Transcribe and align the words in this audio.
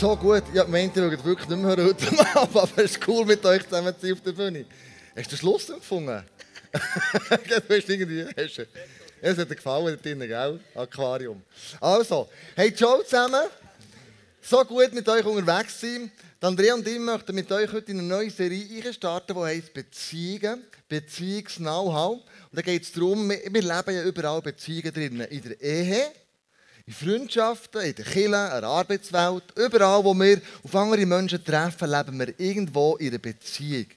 So 0.00 0.14
gut. 0.14 0.44
Ja, 0.54 0.64
meint 0.64 0.96
ihr 0.96 1.10
schaut 1.10 1.24
wirklich 1.24 1.48
nicht 1.48 1.60
mehr 1.60 1.70
heute 1.70 2.36
Abend, 2.36 2.56
aber 2.56 2.84
es 2.84 2.92
ist 2.92 3.08
cool 3.08 3.24
mit 3.26 3.44
euch 3.44 3.64
zusammen 3.64 3.92
zu 3.98 4.06
sein 4.06 4.12
auf 4.12 4.20
der 4.20 4.30
Bühne. 4.30 4.64
Hast 5.16 5.26
du 5.26 5.30
den 5.30 5.38
Schluss 5.38 5.68
empfunden? 5.70 6.22
du 6.70 7.76
hast 7.76 7.88
irgendwie... 7.88 8.24
Es 9.20 9.36
hat 9.36 9.50
dir 9.50 9.56
gefallen 9.56 9.98
drinnen, 10.00 10.28
gell? 10.28 10.60
Aquarium. 10.76 11.42
Also, 11.80 12.28
hey, 12.54 12.72
ciao 12.72 13.02
zusammen. 13.02 13.42
So 14.40 14.64
gut 14.64 14.92
mit 14.92 15.08
euch 15.08 15.24
unterwegs 15.24 15.80
sein. 15.80 16.12
Die 16.40 16.46
Andrea 16.46 16.74
und 16.74 16.86
ich 16.86 17.00
möchten 17.00 17.34
mit 17.34 17.50
euch 17.50 17.72
heute 17.72 17.90
in 17.90 17.98
eine 17.98 18.06
neue 18.06 18.30
Serie 18.30 18.92
starten, 18.92 19.34
die 19.34 19.40
heißt 19.40 19.74
Beziehungen, 19.74 20.62
Beziehungs-Know-how. 20.88 22.12
Und 22.12 22.24
da 22.52 22.62
geht 22.62 22.84
es 22.84 22.92
darum, 22.92 23.28
wir 23.28 23.36
leben 23.50 23.94
ja 23.94 24.04
überall 24.04 24.42
Beziehungen 24.42 24.94
drin. 24.94 25.20
In 25.22 25.42
der 25.42 25.60
Ehe, 25.60 26.12
in 26.88 26.94
Freundschaften, 26.94 27.82
in 27.82 27.94
der 27.94 28.04
Kirche, 28.04 28.24
in 28.24 28.30
der 28.30 28.64
Arbeitswelt, 28.64 29.44
überall, 29.56 30.02
wo 30.02 30.14
wir 30.14 30.40
auf 30.64 30.74
andere 30.74 31.04
Menschen 31.04 31.44
treffen, 31.44 31.90
leben 31.90 32.18
wir 32.18 32.40
irgendwo 32.40 32.96
in 32.96 33.08
einer 33.08 33.18
Beziehung. 33.18 33.88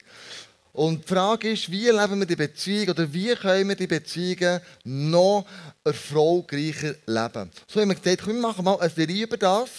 Und 0.73 1.05
die 1.05 1.13
Frage 1.13 1.51
ist, 1.51 1.71
wie 1.71 1.87
leben 1.87 2.19
wir 2.19 2.25
die 2.25 2.35
Beziehung 2.35 2.89
oder 2.89 3.13
wie 3.13 3.33
können 3.35 3.69
wir 3.69 3.75
die 3.77 3.87
Beziehungen 3.87 4.59
noch 4.83 5.45
erfolgreicher 5.85 6.95
leben? 7.05 7.49
So 7.65 7.79
haben 7.79 7.89
wir 7.89 7.95
gesagt, 7.95 8.23
komm, 8.25 8.35
wir 8.35 8.41
machen 8.41 8.65
mal 8.65 8.77
eine 8.77 8.89
Serie 8.89 9.23
über 9.23 9.37
das. 9.37 9.69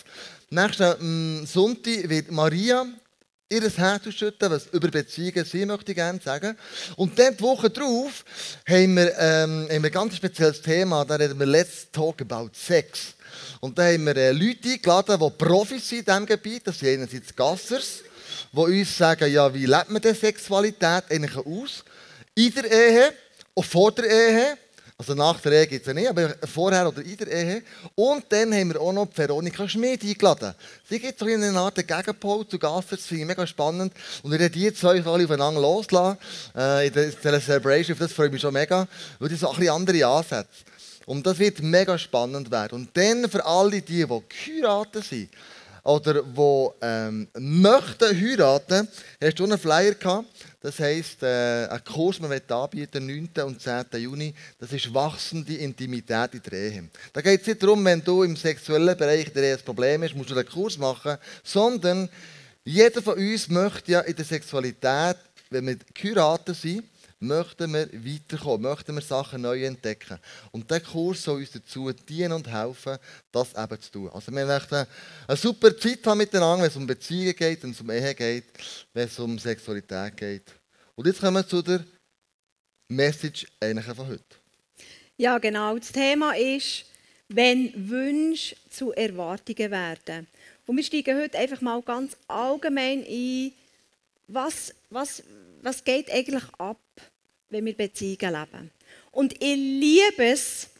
Nächsten 0.48 1.41
mm, 1.42 1.47
Sonntag 1.47 2.09
wird 2.09 2.31
Maria 2.31 2.87
ihr 3.52 3.70
Herz 3.70 4.06
ausschütten, 4.06 4.51
was 4.51 4.66
über 4.73 4.88
Beziehungen 4.88 5.45
sie 5.45 5.66
möchte 5.66 5.92
ich 5.92 5.97
gerne 5.97 6.20
sagen. 6.24 6.56
Und 6.97 7.19
dann 7.19 7.37
die 7.37 7.42
Woche 7.42 7.69
darauf 7.69 8.25
haben 8.66 8.97
wir, 8.97 9.12
ähm, 9.19 9.69
haben 9.70 9.83
wir 9.83 9.91
ein 9.91 9.92
ganz 9.92 10.16
spezielles 10.16 10.62
Thema, 10.62 11.05
da 11.05 11.16
reden 11.16 11.38
wir 11.38 11.47
Let's 11.47 11.88
Talk 11.92 12.23
About 12.23 12.51
Sex. 12.55 13.15
Und 13.61 13.78
da 13.78 13.84
haben 13.84 14.05
wir 14.06 14.16
äh, 14.16 14.33
Leute 14.33 14.70
eingeladen, 14.70 15.19
die 15.20 15.45
Profis 15.45 15.88
sind 15.88 16.01
in 16.01 16.05
diesem 16.05 16.27
Gebiet, 16.27 16.66
das 16.66 16.78
sind 16.78 16.88
einerseits 16.88 17.36
Gassers, 17.36 18.03
die 18.53 18.58
uns 18.58 18.97
sagen, 18.97 19.30
ja, 19.30 19.53
wie 19.53 19.67
lebt 19.67 19.91
man 19.91 20.03
denn 20.03 20.14
Sexualität 20.14 21.05
eigentlich 21.11 21.36
aus? 21.36 21.84
In 22.34 22.53
der 22.55 22.70
Ehe, 22.70 23.12
auch 23.55 23.64
vor 23.64 23.92
der 23.92 24.06
Ehe, 24.06 24.58
also 25.03 25.14
nach 25.14 25.41
der 25.41 25.50
Ehe 25.50 25.67
gibt 25.67 25.81
es 25.81 25.86
ja 25.89 25.95
nicht, 25.95 26.08
aber 26.08 26.36
vorher 26.47 26.86
oder 26.86 27.03
in 27.03 27.17
der 27.17 27.27
Ehe. 27.27 27.62
Und 27.97 28.25
dann 28.28 28.55
haben 28.55 28.72
wir 28.72 28.81
auch 28.81 28.92
noch 28.92 29.08
Veronika 29.12 29.69
Schmid 29.69 30.05
eingeladen. 30.05 30.55
Sie 30.89 31.00
gibt 31.00 31.19
so 31.19 31.27
eine 31.27 31.58
Art 31.58 31.75
Gegenpol 31.75 32.47
zu 32.47 32.56
Gasser, 32.56 32.95
das 32.95 33.06
finde 33.06 33.23
ich 33.23 33.27
mega 33.27 33.45
spannend. 33.45 33.92
Und 34.23 34.30
wir 34.30 34.39
werden 34.39 34.53
die 34.53 34.73
zwei 34.73 35.05
alle 35.05 35.25
aufeinander 35.25 35.61
loslassen 35.61 36.19
äh, 36.56 36.86
in 36.86 36.92
der 36.92 37.41
Celebration, 37.41 37.98
das 37.98 38.12
freut 38.12 38.30
mich 38.30 38.41
schon 38.41 38.55
mega, 38.55 38.86
weil 39.19 39.28
das 39.28 39.41
so 39.41 39.50
ein 39.50 39.56
bisschen 39.56 39.75
andere 39.75 40.06
Ansätze. 40.06 40.62
Und 41.06 41.27
das 41.27 41.36
wird 41.41 41.61
mega 41.61 41.98
spannend 41.98 42.53
werden. 42.53 42.77
Und 42.77 42.97
dann 42.97 43.28
für 43.28 43.45
alle 43.45 43.83
die, 43.83 44.06
die 44.06 44.23
geheiratet 44.28 45.05
sind, 45.05 45.30
oder 45.83 46.23
die 46.23 46.69
ähm, 46.80 47.27
möchten 47.34 48.20
heiraten, 48.20 48.86
hast 49.20 49.39
du 49.41 49.45
einen 49.45 49.58
Flyer 49.58 49.95
gehabt. 49.95 50.27
Das 50.62 50.78
heisst, 50.78 51.24
äh, 51.24 51.66
ein 51.66 51.82
Kurs, 51.82 52.18
den 52.20 52.30
wir 52.30 52.56
anbieten, 52.56 53.05
9. 53.05 53.44
und 53.44 53.60
10. 53.60 54.00
Juni, 54.00 54.32
das 54.60 54.72
ist 54.72 54.94
wachsende 54.94 55.56
Intimität 55.56 56.34
in 56.34 56.42
der 56.42 56.52
Ehe. 56.52 56.88
Da 57.12 57.20
geht 57.20 57.41
es 57.41 57.48
nicht 57.48 57.60
darum, 57.60 57.84
wenn 57.84 58.00
du 58.05 58.22
im 58.22 58.36
sexuellen 58.36 58.96
Bereich 58.96 59.33
der 59.33 59.42
Ehe 59.42 59.55
ein 59.55 59.64
Problem 59.64 60.05
hast, 60.05 60.14
musst 60.14 60.30
du 60.30 60.36
den 60.36 60.46
Kurs 60.46 60.78
machen, 60.78 61.16
sondern 61.42 62.08
jeder 62.64 63.02
von 63.02 63.18
uns 63.18 63.48
möchte 63.48 63.90
ja 63.90 64.00
in 64.02 64.14
der 64.14 64.24
Sexualität, 64.24 65.16
wenn 65.50 65.66
wir 65.66 65.78
geheiratet 65.92 66.55
sind, 66.55 66.84
möchten 67.23 67.73
wir 67.73 67.89
weiterkommen, 67.92 68.62
möchten 68.62 68.95
wir 68.95 69.03
Sachen 69.03 69.42
neu 69.42 69.65
entdecken. 69.65 70.19
Und 70.51 70.70
dieser 70.70 70.81
Kurs 70.81 71.23
soll 71.23 71.41
uns 71.41 71.53
dazu 71.53 71.92
dienen 71.92 72.33
und 72.33 72.48
helfen, 72.48 72.98
das 73.31 73.55
eben 73.55 73.81
zu 73.81 73.91
tun. 73.91 74.11
Also 74.12 74.33
wir 74.33 74.45
möchten 74.45 74.87
eine 75.27 75.37
super 75.37 75.77
Zeit 75.77 76.06
haben 76.06 76.19
miteinander, 76.19 76.62
wenn 76.62 76.70
es 76.70 76.77
um 76.77 76.87
Beziehungen 76.87 77.37
geht, 77.37 77.62
wenn 77.62 77.70
es 77.70 77.81
um 77.81 77.91
Ehe 77.91 78.14
geht, 78.14 78.45
wenn 78.92 79.06
es 79.06 79.19
um 79.19 79.39
Sexualität 79.39 80.17
geht. 80.17 80.53
Und 80.95 81.07
jetzt 81.07 81.20
kommen 81.20 81.36
wir 81.36 81.46
zu 81.46 81.63
der 81.63 81.85
Message 82.89 83.46
von 83.61 84.08
heute. 84.08 84.25
Ja, 85.17 85.39
genau. 85.39 85.79
Das 85.79 85.92
Thema 85.92 86.36
ist, 86.36 86.85
wenn 87.29 87.89
Wünsche 87.89 88.57
zu 88.69 88.92
Erwartungen 88.92 89.70
werden. 89.70 90.27
Und 90.67 90.77
wir 90.77 90.85
steigen 90.85 91.19
heute 91.19 91.39
einfach 91.39 91.61
mal 91.61 91.83
ganz 91.83 92.17
allgemein 92.29 93.05
ein, 93.05 93.52
was, 94.29 94.75
was, 94.91 95.23
was 95.61 95.85
geht 95.85 96.11
eigentlich 96.11 96.45
ab, 96.58 96.79
wenn 97.52 97.67
wir 97.67 97.77
Beziehungen 97.77 98.35
leben. 98.35 98.70
Und 99.11 99.35
ich 99.35 99.57
liebe 99.57 100.24
es, 100.24 100.70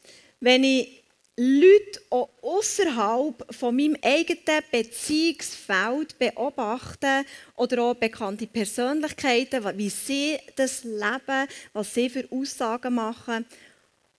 wenn 0.41 0.65
ich 0.65 1.03
Leute 1.37 2.01
auch 2.11 2.29
außerhalb 2.43 3.55
von 3.55 3.75
meinem 3.75 3.97
eigenen 4.03 4.63
Beziehungsfeld 4.71 6.19
beobachte 6.19 7.25
oder 7.57 7.83
auch 7.83 7.95
bekannte 7.95 8.47
Persönlichkeiten, 8.47 9.65
wie 9.79 9.89
sie 9.89 10.39
das 10.57 10.85
leben, 10.85 11.49
was 11.73 11.95
sie 11.95 12.11
für 12.11 12.29
Aussagen 12.31 12.95
machen. 12.95 13.47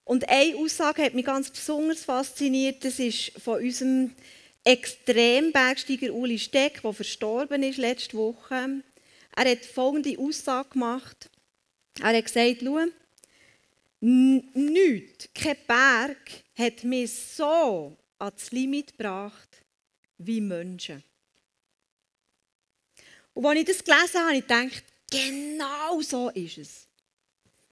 Und 0.06 0.28
eine 0.28 0.56
Aussage 0.58 1.04
hat 1.04 1.14
mich 1.14 1.26
ganz 1.26 1.50
besonders 1.52 2.04
fasziniert. 2.04 2.84
Das 2.84 3.00
ist 3.00 3.32
von 3.42 3.62
unserem 3.62 4.12
Extrembergsteiger 4.64 6.14
Uli 6.14 6.40
Steck, 6.40 6.82
der 6.82 6.94
verstorben 6.94 7.64
ist 7.64 7.78
letzte 7.78 8.18
Woche. 8.18 8.82
Er 9.36 9.52
hat 9.52 9.66
folgende 9.66 10.18
Aussage 10.18 10.70
gemacht. 10.70 11.30
Er 12.00 12.18
hat 12.18 12.26
gesagt, 12.26 12.58
schau, 12.62 12.86
nichts, 14.00 15.30
kein 15.34 15.58
Berg 15.68 16.44
hat 16.58 16.84
mich 16.84 17.14
so 17.14 17.98
ans 18.20 18.52
Limit 18.52 18.98
gebracht 18.98 19.64
wie 20.18 20.42
Menschen. 20.42 21.04
Und 23.34 23.46
als 23.46 23.60
ich 23.60 23.66
das 23.66 23.84
gelesen 23.84 24.16
habe, 24.16 24.28
habe 24.28 24.38
ich 24.38 24.48
gedacht, 24.48 24.84
genau 25.10 26.02
so 26.02 26.30
ist 26.30 26.58
es. 26.58 26.88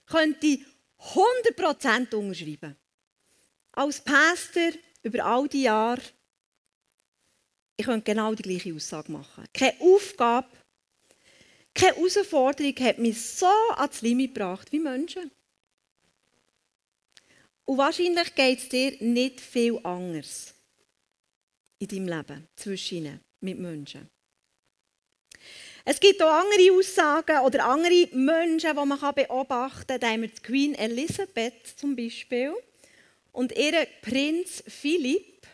Könnte 0.06 0.46
ich 0.46 0.64
100% 0.98 2.14
unterschreiben. 2.14 2.76
Als 3.72 4.00
Pastor 4.00 4.72
über 5.02 5.24
all 5.24 5.48
die 5.48 5.62
Jahre, 5.62 6.02
ich 7.76 7.86
könnte 7.86 8.12
genau 8.12 8.34
die 8.34 8.42
gleiche 8.42 8.74
Aussage 8.74 9.10
machen. 9.10 9.44
Keine 9.52 9.80
Aufgabe, 9.80 10.48
keine 11.74 11.96
Herausforderung 11.96 12.74
hat 12.80 12.98
mich 12.98 13.20
so 13.20 13.46
ans 13.76 14.02
Limit 14.02 14.34
gebracht 14.34 14.70
wie 14.72 14.80
Menschen. 14.80 15.30
Und 17.64 17.78
wahrscheinlich 17.78 18.34
geht 18.34 18.58
es 18.58 18.68
dir 18.68 18.96
nicht 19.00 19.40
viel 19.40 19.78
anders 19.82 20.54
in 21.78 21.88
deinem 21.88 22.08
Leben 22.08 22.48
zwischen 22.56 23.20
mit 23.40 23.58
Menschen. 23.58 24.08
Es 25.84 25.98
gibt 25.98 26.22
auch 26.22 26.30
andere 26.30 26.78
Aussagen 26.78 27.40
oder 27.40 27.64
andere 27.64 28.08
Menschen, 28.12 28.70
die 28.70 28.86
man 28.86 29.14
beobachten 29.14 29.86
kann. 29.86 30.00
Da 30.00 30.10
haben 30.10 30.22
wir 30.22 30.28
die 30.28 30.42
Queen 30.42 30.74
Elizabeth 30.74 31.66
zum 31.76 31.96
Beispiel 31.96 32.54
und 33.32 33.52
ihren 33.56 33.86
Prinz 34.00 34.62
Philipp. 34.66 35.46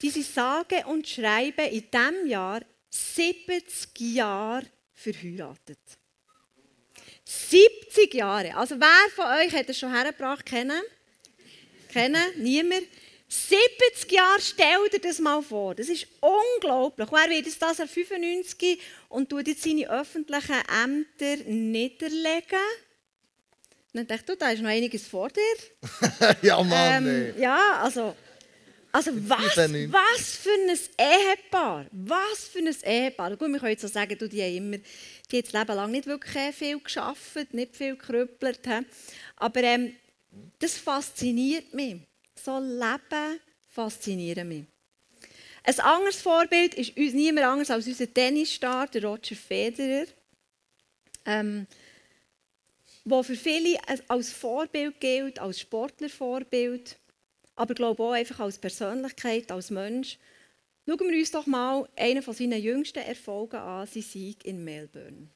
Die 0.00 0.10
sie 0.10 0.22
sagen 0.22 0.84
und 0.84 1.08
schreiben 1.08 1.66
in 1.66 1.90
diesem 1.90 2.26
Jahr 2.28 2.62
70 2.88 3.98
Jahre 3.98 4.64
verheiratet. 4.98 5.78
70 7.24 8.14
Jahre. 8.14 8.56
Also 8.56 8.78
wer 8.80 9.10
von 9.14 9.26
euch 9.26 9.52
hat 9.52 9.68
das 9.68 9.78
schon 9.78 9.94
hergebracht? 9.94 10.44
Kennen? 10.44 10.82
Kennen? 11.92 12.22
Niemand? 12.36 12.84
70 13.28 14.10
Jahre, 14.10 14.40
stell 14.40 14.88
dir 14.90 15.00
das 15.00 15.18
mal 15.18 15.42
vor. 15.42 15.74
Das 15.74 15.88
ist 15.88 16.06
unglaublich. 16.20 17.08
Wer 17.10 17.30
wird 17.30 17.46
jetzt 17.46 17.60
das 17.60 17.78
an 17.78 17.88
95 17.88 18.80
und 19.10 19.28
tut 19.28 19.46
jetzt 19.46 19.62
seine 19.62 19.88
öffentlichen 19.90 20.62
Ämter 20.82 21.36
niederlegen? 21.46 22.58
Dann 23.92 24.06
denke 24.06 24.14
ich, 24.14 24.22
du, 24.22 24.36
da 24.36 24.50
ist 24.50 24.62
noch 24.62 24.70
einiges 24.70 25.06
vor 25.06 25.28
dir. 25.28 26.36
ja, 26.42 26.62
Mann. 26.62 27.06
Ähm, 27.06 27.34
ja, 27.38 27.80
also 27.82 28.14
also 28.90 29.10
was, 29.28 29.56
was 29.56 30.36
für 30.36 30.50
ein 30.50 30.78
Ehepaar, 30.98 31.86
was 31.92 32.48
für 32.48 32.58
ein 32.58 32.74
Ehepaar. 32.82 33.36
Gut, 33.36 33.52
wir 33.52 33.58
können 33.58 33.72
jetzt 33.72 33.82
so 33.82 33.88
sagen, 33.88 34.16
du, 34.16 34.28
die 34.28 34.42
haben 34.42 34.56
immer, 34.56 34.78
die 35.30 35.36
haben 35.36 35.44
das 35.44 35.52
Leben 35.52 35.76
lang 35.76 35.90
nicht 35.90 36.06
wirklich 36.06 36.54
viel 36.54 36.80
geschafft, 36.80 37.52
nicht 37.52 37.76
viel 37.76 37.96
gerüppelt. 37.96 38.60
Aber 39.36 39.62
ähm, 39.62 39.94
das 40.58 40.78
fasziniert 40.78 41.74
mich. 41.74 41.96
So 42.34 42.58
Leben 42.58 43.40
fasziniert 43.68 44.44
mich. 44.44 44.64
Ein 45.64 45.80
anderes 45.80 46.16
Vorbild 46.22 46.74
ist 46.74 46.96
niemand 46.96 47.46
anderes 47.46 47.70
als 47.70 47.86
unser 47.86 48.12
Tennisstar, 48.12 48.86
der 48.86 49.04
Roger 49.04 49.36
Federer. 49.36 50.06
Ähm, 51.26 51.66
wo 53.04 53.22
für 53.22 53.36
viele 53.36 53.78
als 54.08 54.32
Vorbild 54.32 55.00
gilt, 55.00 55.38
als 55.38 55.60
Sportlervorbild 55.60 56.96
aber 57.58 57.72
ich 57.72 57.76
glaube 57.76 58.02
auch 58.02 58.12
einfach 58.12 58.38
als 58.40 58.56
Persönlichkeit, 58.56 59.50
als 59.50 59.70
Mensch. 59.70 60.18
Schauen 60.86 61.00
wir 61.00 61.18
uns 61.18 61.32
doch 61.32 61.46
mal 61.46 61.88
einen 61.96 62.22
von 62.22 62.32
seinen 62.32 62.62
jüngsten 62.62 63.00
Erfolgen 63.00 63.56
an, 63.56 63.86
sein 63.86 64.02
Sieg 64.02 64.44
in 64.44 64.64
Melbourne. 64.64 65.28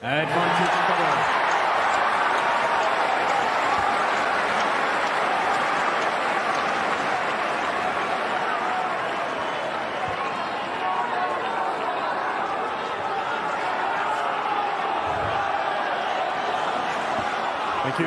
Advantage 0.00 1.15
Thank 17.86 18.00
you. 18.00 18.06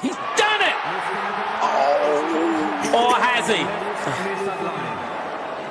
He's 0.00 0.16
done 0.16 0.62
it! 0.62 0.76
Oh. 1.60 2.96
Or 2.96 3.12
has 3.20 3.46
he? 3.48 3.62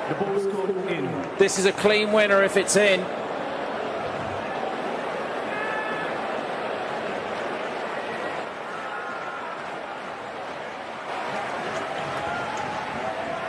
The 0.08 0.14
ball 0.20 0.88
in. 0.88 1.26
This 1.36 1.58
is 1.58 1.64
a 1.64 1.72
clean 1.72 2.12
winner 2.12 2.44
if 2.44 2.56
it's 2.56 2.76
in. 2.76 3.00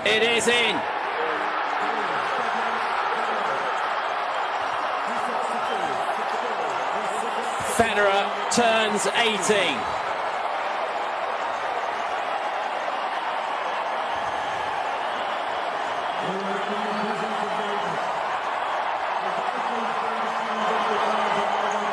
It 0.04 0.24
is 0.24 0.48
in. 0.48 0.82
Federer 7.82 8.32
turns 8.52 9.08
18. 9.08 10.02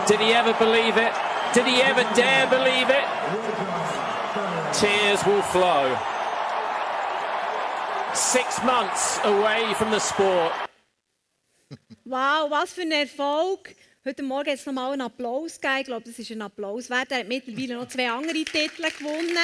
Did 0.08 0.20
he 0.20 0.32
ever 0.32 0.52
believe 0.54 0.96
it? 0.96 1.12
Did 1.54 1.66
he 1.66 1.80
ever 1.82 2.02
dare 2.16 2.48
believe 2.48 2.90
it? 2.90 3.04
Tears 4.72 5.24
will 5.26 5.42
flow. 5.42 5.96
Six 8.14 8.64
months 8.64 9.20
away 9.22 9.74
from 9.74 9.92
the 9.92 10.00
sport. 10.00 10.52
Wow, 12.04 12.48
was 12.50 12.72
für 12.72 12.82
ein 12.82 12.90
Erfolg. 12.90 13.76
Heute 14.08 14.22
Morgen 14.22 14.48
hat 14.48 14.58
es 14.58 14.64
nochmal 14.64 14.92
einen 14.92 15.02
Applaus 15.02 15.60
gegeben. 15.60 15.80
Ich 15.80 15.84
glaube, 15.84 16.08
das 16.08 16.18
ist 16.18 16.30
ein 16.30 16.40
Applaus 16.40 16.88
wert. 16.88 17.12
Er 17.12 17.18
hat 17.18 17.28
mittlerweile 17.28 17.74
noch 17.74 17.88
zwei 17.88 18.08
andere 18.08 18.42
Titel 18.42 18.82
gewonnen. 18.82 19.36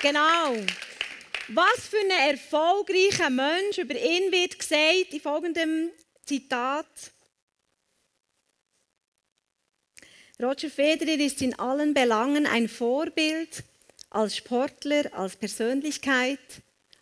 Genau. 0.00 0.56
Was 1.48 1.86
für 1.86 1.98
ein 1.98 2.30
erfolgreicher 2.30 3.28
Mensch 3.28 3.76
über 3.76 3.94
ihn 3.94 4.32
wird 4.32 4.58
gesagt 4.58 5.12
in 5.12 5.20
folgendem 5.20 5.90
Zitat. 6.24 6.86
Roger 10.42 10.70
Federer 10.70 11.20
ist 11.20 11.42
in 11.42 11.58
allen 11.58 11.92
Belangen 11.92 12.46
ein 12.46 12.70
Vorbild 12.70 13.64
als 14.08 14.34
Sportler, 14.34 15.12
als 15.12 15.36
Persönlichkeit, 15.36 16.40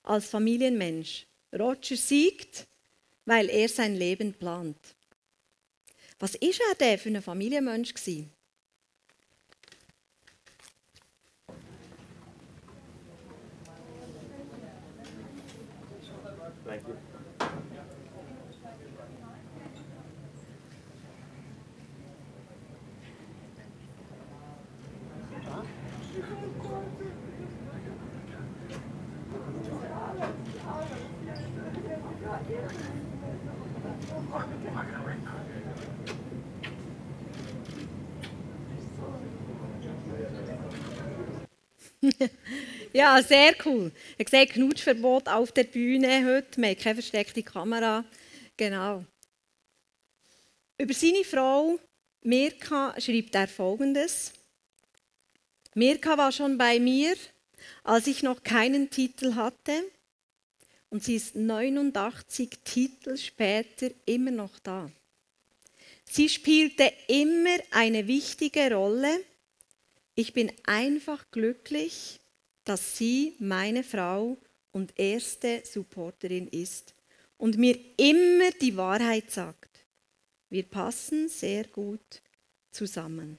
als 0.03 0.29
Familienmensch. 0.29 1.29
Roger 1.57 1.97
siegt, 1.97 2.68
weil 3.29 3.51
er 3.51 3.69
sein 3.69 3.95
Leben 3.95 4.33
plant. 4.33 4.79
Was 6.19 6.35
ist 6.35 6.61
er 6.61 6.75
denn 6.75 6.99
für 6.99 7.11
ein 7.11 7.21
Familienmensch 7.21 7.93
gewesen? 7.93 8.33
ja, 42.93 43.23
sehr 43.23 43.55
cool. 43.65 43.93
Ihr 44.19 44.29
seht 44.29 44.51
Knutschverbot 44.51 45.29
auf 45.29 45.53
der 45.53 45.65
Bühne 45.65 46.25
heute. 46.27 46.61
Wir 46.61 46.69
haben 46.69 46.79
keine 46.79 46.95
versteckte 46.95 47.43
Kamera. 47.43 48.05
Genau. 48.57 49.05
Über 50.79 50.95
seine 50.95 51.25
Frau 51.25 51.79
Mirka 52.23 52.95
schreibt 53.01 53.35
er 53.35 53.49
folgendes. 53.49 54.33
Mirka 55.75 56.17
war 56.19 56.33
schon 56.33 56.59
bei 56.59 56.81
mir, 56.81 57.15
als 57.85 58.07
ich 58.07 58.23
noch 58.23 58.43
keinen 58.43 58.91
Titel 58.91 59.35
hatte. 59.35 59.85
Und 60.91 61.05
sie 61.05 61.17
ist 61.17 61.37
89 61.37 62.51
Titel 62.65 63.17
später 63.17 63.91
immer 64.07 64.31
noch 64.31 64.59
da. 64.61 64.91
Sie 66.05 66.29
spielte 66.29 66.91
immer 67.09 67.59
eine 67.71 68.07
wichtige 68.07 68.73
Rolle. 68.75 69.21
Ich 70.19 70.33
bin 70.33 70.51
einfach 70.67 71.31
glücklich, 71.31 72.19
dass 72.65 72.99
sie 72.99 73.37
meine 73.39 73.85
Frau 73.85 74.37
und 74.73 74.99
erste 74.99 75.63
Supporterin 75.65 76.49
ist 76.49 76.93
und 77.37 77.57
mir 77.57 77.79
immer 77.97 78.51
die 78.61 78.77
Wahrheit 78.77 79.31
sagt. 79.31 79.87
Wir 80.51 80.65
passen 80.65 81.29
sehr 81.29 81.69
gut 81.69 82.21
zusammen. 82.73 83.39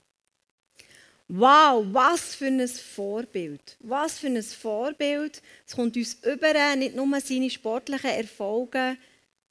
Wow, 1.28 1.86
was 1.92 2.36
für 2.36 2.48
ein 2.48 2.66
Vorbild. 2.66 3.75
Was 3.82 4.20
für 4.20 4.28
ein 4.28 4.42
Vorbild. 4.42 5.42
Es 5.68 5.75
kommt 5.75 5.98
uns 5.98 6.14
über, 6.24 6.78
nicht 6.78 6.96
nur 6.96 7.20
seine 7.20 7.50
sportlichen 7.50 8.12
Erfolge, 8.12 8.98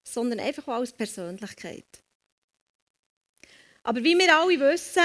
sondern 0.03 0.41
einfach 0.41 0.67
auch 0.69 0.81
als 0.81 0.93
Persönlichkeit. 0.93 2.03
Aber 3.83 4.03
wie 4.03 4.17
wir 4.17 4.35
alle 4.35 4.59
wissen, 4.61 5.03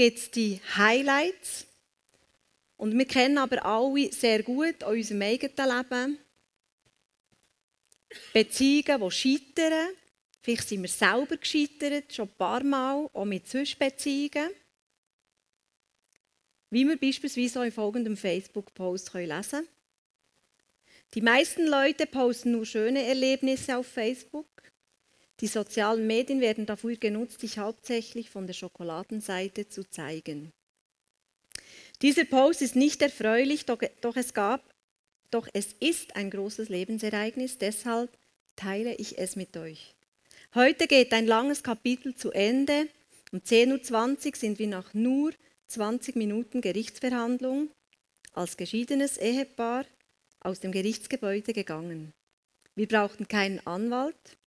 gibt 0.00 0.18
es 0.18 0.30
die 0.30 0.58
Highlights. 0.76 1.66
Und 2.78 2.96
wir 2.96 3.04
kennen 3.04 3.36
aber 3.36 3.62
alle 3.66 4.10
sehr 4.10 4.42
gut 4.42 4.82
aus 4.82 4.94
unserem 4.94 5.20
eigenen 5.20 5.68
Leben 5.68 6.18
Beziehungen, 8.32 9.00
die 9.02 9.10
scheitern. 9.10 9.88
Vielleicht 10.40 10.68
sind 10.70 10.80
wir 10.80 10.88
selber 10.88 11.36
gescheitert, 11.36 12.14
schon 12.14 12.28
ein 12.28 12.34
paar 12.38 12.64
Mal, 12.64 13.10
auch 13.12 13.26
mit 13.26 13.46
Zwischenbeziehungen. 13.46 14.48
Wie 16.70 16.88
wir 16.88 16.96
beispielsweise 16.96 17.60
auch 17.60 17.64
in 17.64 17.72
folgendem 17.72 18.16
Facebook-Post 18.16 19.12
lesen 19.12 19.50
können. 19.50 19.68
Die 21.12 21.20
meisten 21.20 21.66
Leute 21.66 22.06
posten 22.06 22.52
nur 22.52 22.64
schöne 22.64 23.02
Erlebnisse 23.02 23.76
auf 23.76 23.86
Facebook. 23.86 24.48
Die 25.40 25.46
sozialen 25.46 26.06
Medien 26.06 26.40
werden 26.40 26.66
dafür 26.66 26.96
genutzt, 26.96 27.40
sich 27.40 27.58
hauptsächlich 27.58 28.30
von 28.30 28.46
der 28.46 28.54
Schokoladenseite 28.54 29.68
zu 29.68 29.88
zeigen. 29.88 30.52
Dieser 32.02 32.24
Post 32.24 32.62
ist 32.62 32.76
nicht 32.76 33.00
erfreulich, 33.02 33.66
doch, 33.66 33.80
doch, 34.00 34.16
es 34.16 34.34
gab, 34.34 34.62
doch 35.30 35.48
es 35.52 35.74
ist 35.80 36.16
ein 36.16 36.30
großes 36.30 36.68
Lebensereignis, 36.68 37.58
deshalb 37.58 38.10
teile 38.56 38.94
ich 38.94 39.18
es 39.18 39.36
mit 39.36 39.56
euch. 39.56 39.94
Heute 40.54 40.86
geht 40.86 41.12
ein 41.12 41.26
langes 41.26 41.62
Kapitel 41.62 42.14
zu 42.14 42.32
Ende. 42.32 42.88
Um 43.32 43.38
10.20 43.38 44.26
Uhr 44.26 44.36
sind 44.36 44.58
wir 44.58 44.66
nach 44.66 44.92
nur 44.94 45.32
20 45.68 46.16
Minuten 46.16 46.60
Gerichtsverhandlung 46.60 47.70
als 48.32 48.56
geschiedenes 48.56 49.16
Ehepaar 49.18 49.84
aus 50.40 50.60
dem 50.60 50.72
Gerichtsgebäude 50.72 51.52
gegangen. 51.52 52.12
Wir 52.74 52.88
brauchten 52.88 53.28
keinen 53.28 53.64
Anwalt 53.66 54.38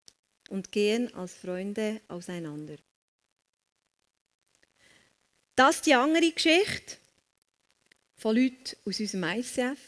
und 0.53 0.71
gehen 0.71 1.13
als 1.15 1.33
Freunde 1.33 2.03
auseinander. 2.09 2.77
Das 5.55 5.77
ist 5.77 5.87
die 5.87 5.95
andere 5.95 6.31
Geschichte 6.31 6.99
von 8.17 8.37
Leuten 8.37 8.77
aus 8.85 9.01
unserem 9.01 9.25
ICF. 9.25 9.79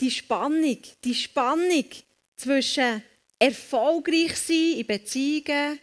Die 0.00 0.10
Spannung, 0.10 0.82
die 1.02 1.14
Spannung 1.14 1.86
zwischen 2.36 3.02
erfolgreich 3.38 4.36
sein 4.36 4.74
in 4.76 4.86
Beziehungen 4.86 5.80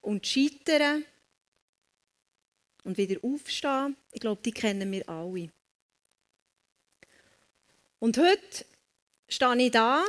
und 0.00 0.26
scheitern 0.26 1.04
und 2.82 2.98
wieder 2.98 3.22
aufstehen, 3.22 3.96
ich 4.10 4.20
glaube, 4.20 4.42
die 4.42 4.52
kennen 4.52 4.90
wir 4.90 5.08
alle. 5.08 5.52
Und 8.00 8.18
heute 8.18 8.66
stehe 9.28 9.56
ich 9.62 9.70
da. 9.70 10.04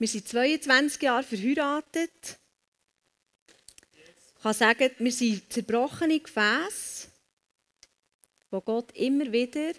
Wir 0.00 0.08
sind 0.08 0.26
22 0.26 1.02
Jahre 1.02 1.22
verheiratet. 1.22 2.38
Ich 4.34 4.42
kann 4.42 4.54
sagen, 4.54 4.90
wir 4.98 5.12
sind 5.12 5.52
zerbrochene 5.52 6.18
Gefäße, 6.18 7.08
wo 8.50 8.62
Gott 8.62 8.90
immer 8.96 9.30
wieder 9.30 9.74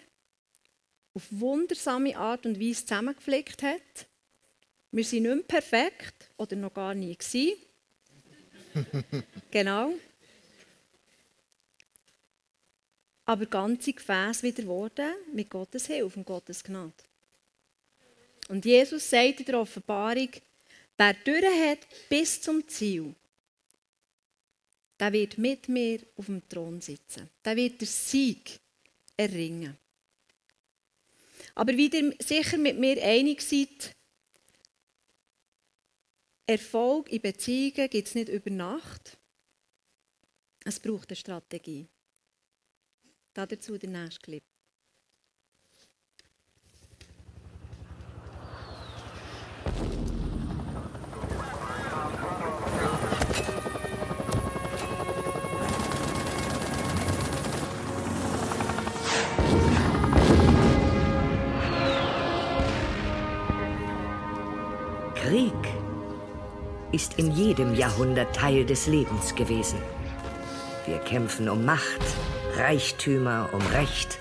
auf 1.12 1.24
wundersame 1.30 2.16
Art 2.16 2.46
und 2.46 2.60
Weise 2.60 2.86
zusammengepflegt 2.86 3.64
hat. 3.64 4.06
Wir 4.92 5.04
sind 5.04 5.24
nicht 5.24 5.34
mehr 5.34 5.44
perfekt 5.44 6.30
oder 6.36 6.54
noch 6.54 6.72
gar 6.72 6.94
nie 6.94 7.16
gewesen. 7.16 7.56
genau. 9.50 9.92
aber 13.24 13.46
ganze 13.46 13.92
Gefäße 13.92 14.44
wieder 14.44 14.62
geworden 14.62 15.14
mit 15.32 15.50
Gottes 15.50 15.86
Hilfe 15.86 16.18
und 16.18 16.26
Gottes 16.26 16.62
Gnade. 16.62 16.92
Und 18.48 18.64
Jesus 18.64 19.08
sagt 19.08 19.40
in 19.40 19.46
der 19.46 19.60
Offenbarung, 19.60 20.28
wer 20.96 21.14
durch 21.14 21.44
hat 21.44 21.86
bis 22.08 22.40
zum 22.40 22.66
Ziel, 22.68 23.14
der 24.98 25.12
wird 25.12 25.38
mit 25.38 25.68
mir 25.68 26.00
auf 26.16 26.26
dem 26.26 26.48
Thron 26.48 26.80
sitzen. 26.80 27.28
Der 27.44 27.56
wird 27.56 27.80
den 27.80 27.88
Sieg 27.88 28.60
erringen. 29.16 29.76
Aber 31.54 31.76
wie 31.76 31.88
ihr 31.88 32.16
sicher 32.20 32.56
mit 32.56 32.78
mir 32.78 33.02
einig 33.02 33.42
seid, 33.42 33.94
Erfolg 36.46 37.10
in 37.10 37.20
Beziehungen 37.20 37.88
gibt 37.88 38.08
es 38.08 38.14
nicht 38.14 38.28
über 38.28 38.50
Nacht. 38.50 39.16
Es 40.64 40.78
braucht 40.78 41.10
eine 41.10 41.16
Strategie. 41.16 41.86
Dazu 43.34 43.78
der 43.78 43.88
nächste 43.88 44.20
Clip. 44.20 44.51
Ist 66.92 67.18
in 67.18 67.32
jedem 67.32 67.74
Jahrhundert 67.74 68.36
Teil 68.36 68.64
des 68.64 68.86
Lebens 68.86 69.34
gewesen. 69.34 69.78
Wir 70.86 70.98
kämpfen 70.98 71.48
um 71.48 71.64
Macht, 71.64 72.02
Reichtümer, 72.56 73.48
um 73.52 73.60
Recht 73.72 74.18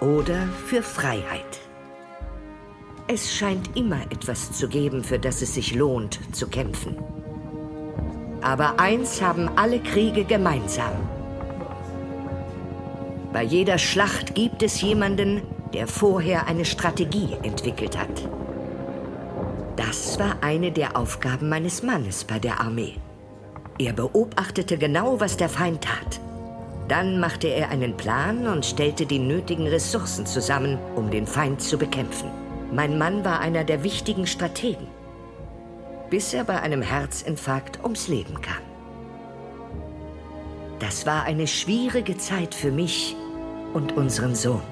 oder 0.00 0.48
für 0.66 0.82
Freiheit. 0.82 1.60
Es 3.06 3.32
scheint 3.34 3.76
immer 3.76 4.02
etwas 4.10 4.52
zu 4.52 4.68
geben, 4.68 5.04
für 5.04 5.18
das 5.18 5.42
es 5.42 5.54
sich 5.54 5.74
lohnt 5.74 6.18
zu 6.34 6.48
kämpfen. 6.48 6.96
Aber 8.40 8.80
eins 8.80 9.22
haben 9.22 9.48
alle 9.56 9.80
Kriege 9.80 10.24
gemeinsam. 10.24 10.92
Bei 13.32 13.42
jeder 13.42 13.78
Schlacht 13.78 14.34
gibt 14.34 14.62
es 14.62 14.80
jemanden, 14.80 15.42
der 15.72 15.86
vorher 15.86 16.46
eine 16.46 16.64
Strategie 16.64 17.36
entwickelt 17.42 17.96
hat. 17.96 18.28
Das 19.76 20.18
war 20.18 20.42
eine 20.42 20.70
der 20.70 20.96
Aufgaben 20.96 21.48
meines 21.48 21.82
Mannes 21.82 22.24
bei 22.24 22.38
der 22.38 22.60
Armee. 22.60 22.96
Er 23.78 23.92
beobachtete 23.92 24.76
genau, 24.76 25.18
was 25.18 25.36
der 25.36 25.48
Feind 25.48 25.82
tat. 25.82 26.20
Dann 26.88 27.18
machte 27.20 27.48
er 27.48 27.70
einen 27.70 27.96
Plan 27.96 28.46
und 28.46 28.66
stellte 28.66 29.06
die 29.06 29.18
nötigen 29.18 29.66
Ressourcen 29.66 30.26
zusammen, 30.26 30.78
um 30.94 31.10
den 31.10 31.26
Feind 31.26 31.62
zu 31.62 31.78
bekämpfen. 31.78 32.30
Mein 32.70 32.98
Mann 32.98 33.24
war 33.24 33.40
einer 33.40 33.64
der 33.64 33.82
wichtigen 33.82 34.26
Strategen, 34.26 34.88
bis 36.10 36.34
er 36.34 36.44
bei 36.44 36.60
einem 36.60 36.82
Herzinfarkt 36.82 37.82
ums 37.82 38.08
Leben 38.08 38.40
kam. 38.42 38.62
Das 40.80 41.06
war 41.06 41.24
eine 41.24 41.46
schwierige 41.46 42.18
Zeit 42.18 42.54
für 42.54 42.72
mich 42.72 43.16
und 43.72 43.96
unseren 43.96 44.34
Sohn. 44.34 44.71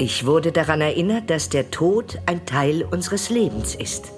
Ich 0.00 0.24
wurde 0.24 0.50
daran 0.50 0.80
erinnert, 0.80 1.28
dass 1.28 1.50
der 1.50 1.70
Tod 1.70 2.18
ein 2.24 2.46
Teil 2.46 2.84
unseres 2.90 3.28
Lebens 3.28 3.74
ist 3.74 4.10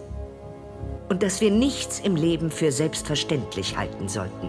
und 1.09 1.25
dass 1.25 1.41
wir 1.41 1.51
nichts 1.51 1.99
im 1.99 2.15
Leben 2.15 2.53
für 2.53 2.71
selbstverständlich 2.71 3.77
halten 3.77 4.09
sollten. 4.09 4.49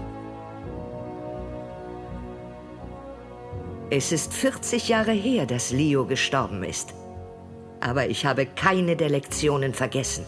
Es 3.90 4.12
ist 4.12 4.32
40 4.32 4.90
Jahre 4.90 5.14
her, 5.14 5.48
dass 5.48 5.72
Leo 5.72 6.06
gestorben 6.06 6.64
ist. 6.64 6.94
Aber 7.80 8.08
ich 8.10 8.28
habe 8.28 8.46
keine 8.46 8.96
der 8.96 9.10
Lektionen 9.10 9.74
vergessen, 9.74 10.28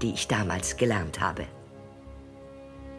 die 0.00 0.12
ich 0.12 0.28
damals 0.28 0.76
gelernt 0.76 1.20
habe. 1.20 1.46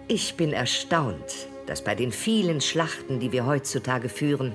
Ich 0.09 0.35
bin 0.35 0.51
erstaunt, 0.51 1.47
dass 1.65 1.81
bei 1.81 1.95
den 1.95 2.11
vielen 2.11 2.59
Schlachten, 2.59 3.21
die 3.21 3.31
wir 3.31 3.45
heutzutage 3.45 4.09
führen, 4.09 4.53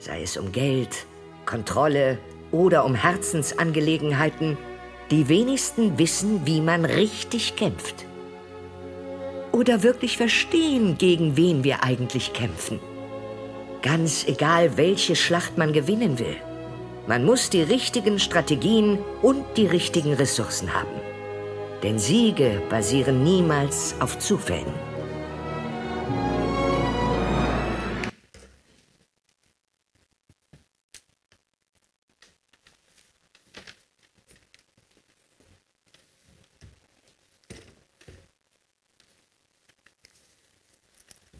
sei 0.00 0.22
es 0.22 0.36
um 0.36 0.50
Geld, 0.50 1.06
Kontrolle 1.46 2.18
oder 2.50 2.84
um 2.84 2.94
Herzensangelegenheiten, 2.94 4.56
die 5.10 5.28
wenigsten 5.28 5.98
wissen, 5.98 6.46
wie 6.46 6.60
man 6.60 6.84
richtig 6.84 7.56
kämpft. 7.56 8.06
Oder 9.52 9.82
wirklich 9.82 10.16
verstehen, 10.16 10.96
gegen 10.96 11.36
wen 11.36 11.64
wir 11.64 11.84
eigentlich 11.84 12.32
kämpfen. 12.32 12.80
Ganz 13.82 14.26
egal, 14.26 14.76
welche 14.76 15.16
Schlacht 15.16 15.58
man 15.58 15.72
gewinnen 15.72 16.18
will. 16.18 16.36
Man 17.06 17.24
muss 17.24 17.50
die 17.50 17.62
richtigen 17.62 18.18
Strategien 18.18 18.98
und 19.22 19.44
die 19.56 19.66
richtigen 19.66 20.14
Ressourcen 20.14 20.72
haben. 20.72 21.00
Denn 21.82 21.98
Siege 21.98 22.62
basieren 22.70 23.24
niemals 23.24 23.96
auf 23.98 24.18
Zufällen. 24.18 24.91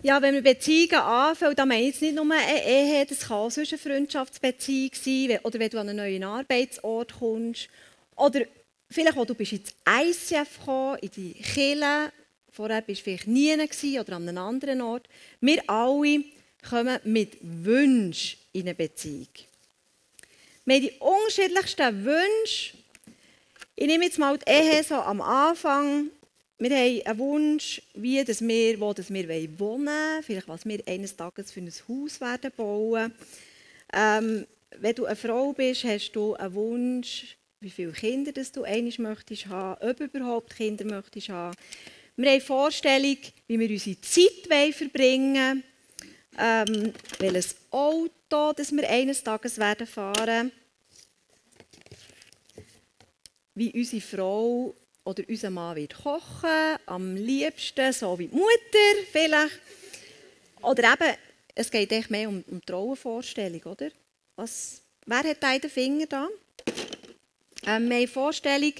Ja, 0.05 0.21
wenn 0.21 0.35
wir 0.35 0.43
Beziehungen 0.43 1.01
anfangen, 1.01 1.55
dann 1.55 1.69
meine 1.69 1.89
ich 1.89 2.01
nicht 2.01 2.17
nur 2.17 2.25
eine 2.25 2.67
Ehe, 2.67 3.07
das 3.07 3.21
kann 3.21 3.37
auch 3.37 3.57
eine 3.57 3.79
Freundschaftsbeziehung 3.79 4.91
sein, 4.95 5.39
oder 5.45 5.61
wenn 5.61 5.71
du 5.71 5.79
an 5.79 5.89
einen 5.91 5.99
neuen 5.99 6.25
Arbeitsort 6.25 7.13
kommst, 7.21 7.69
oder 8.17 8.41
vielleicht 8.91 9.17
auch 9.17 9.25
du 9.25 9.37
bist 9.37 9.53
ins 9.53 9.73
ICF 9.89 10.59
gekommen, 10.59 10.99
in 11.03 11.11
die 11.13 11.35
Kirche, 11.35 12.13
vorher 12.51 12.83
bist 12.83 13.03
du 13.03 13.05
vielleicht 13.05 13.29
nie 13.29 13.55
oder 14.01 14.17
an 14.17 14.29
einem 14.29 14.39
anderen 14.39 14.81
Ort. 14.81 15.09
Wir 15.41 15.63
alle 15.71 16.25
kommen 16.69 16.99
mit 17.05 17.39
Wünschen 17.41 18.41
in 18.53 18.63
eine 18.63 18.75
Beziehung. 18.75 19.29
Wir 20.65 20.75
haben 20.75 20.83
die 20.83 20.93
unterschiedlichsten 20.99 22.05
Wünsche. 22.05 22.77
Ich 23.77 23.87
nehme 23.87 24.07
jetzt 24.07 24.19
mal 24.19 24.37
die 24.37 24.51
Ehe 24.51 24.83
so 24.83 24.97
am 24.97 25.21
Anfang 25.21 26.11
wir 26.63 26.71
haben 26.71 27.07
einen 27.07 27.19
Wunsch, 27.19 27.83
wie 27.95 28.23
dass 28.25 28.41
wir, 28.41 28.79
wo 28.79 28.93
dass 28.93 29.13
wir 29.13 29.29
wohnen 29.59 29.59
wollen, 29.59 30.23
vielleicht 30.23 30.49
was 30.49 30.65
wir 30.65 30.81
eines 30.87 31.17
Tages 31.17 31.51
für 31.51 31.61
ein 31.61 31.73
Haus 31.89 32.21
werden 32.21 32.53
bauen. 32.57 33.13
Ähm, 33.93 34.47
wenn 34.79 34.95
du 34.95 35.07
eine 35.07 35.17
Frau 35.17 35.53
bist, 35.53 35.85
hast 35.85 36.13
du 36.13 36.35
einen 36.35 36.55
Wunsch, 36.55 37.37
wie 37.61 37.71
viele 37.71 37.93
Kinder 37.93 38.33
dass 38.33 38.53
du 38.53 38.63
einiges 38.63 38.99
möchtest 38.99 39.47
haben, 39.47 39.83
ob 39.89 40.01
überhaupt 40.01 40.55
Kinder 40.55 40.85
möchtest 40.85 41.31
haben. 41.31 41.57
Wir 42.17 42.27
haben 42.27 42.35
eine 42.35 42.41
Vorstellung, 42.41 43.19
wie 43.49 43.59
wir 43.59 43.71
unsere 43.71 44.01
Zeit 44.01 44.75
verbringen 44.75 45.63
wollen, 46.39 46.69
ähm, 46.69 46.93
welches 47.19 47.57
Auto 47.71 48.53
das 48.57 48.71
wir 48.71 48.89
eines 48.89 49.23
Tages 49.23 49.59
werden 49.59 49.87
fahren 49.87 50.53
wie 53.55 53.73
unsere 53.73 54.01
Frau 54.01 54.75
oder 55.05 55.23
unser 55.29 55.51
Mann 55.51 55.77
wird 55.77 55.95
kochen, 55.95 56.79
am 56.87 57.17
liebsten 57.17 57.93
so 57.93 58.19
wie 58.19 58.29
die 58.29 58.37
Mutter 58.37 59.07
vielleicht. 59.11 59.59
Oder 60.63 60.93
eben, 60.93 61.17
es 61.55 61.71
geht 61.71 61.93
echt 61.93 62.11
mehr 62.11 62.29
um, 62.29 62.45
um 62.49 62.61
die 62.61 62.73
Rollenvorstellung, 62.73 63.63
oder? 63.65 63.91
Was, 64.37 64.81
wer 65.07 65.19
hat 65.19 65.43
den 65.43 65.71
Finger 65.71 66.07
da? 66.07 66.29
Ähm, 67.67 67.89
wir 67.89 67.97
eine 67.97 68.09
Vorstellung, 68.09 68.73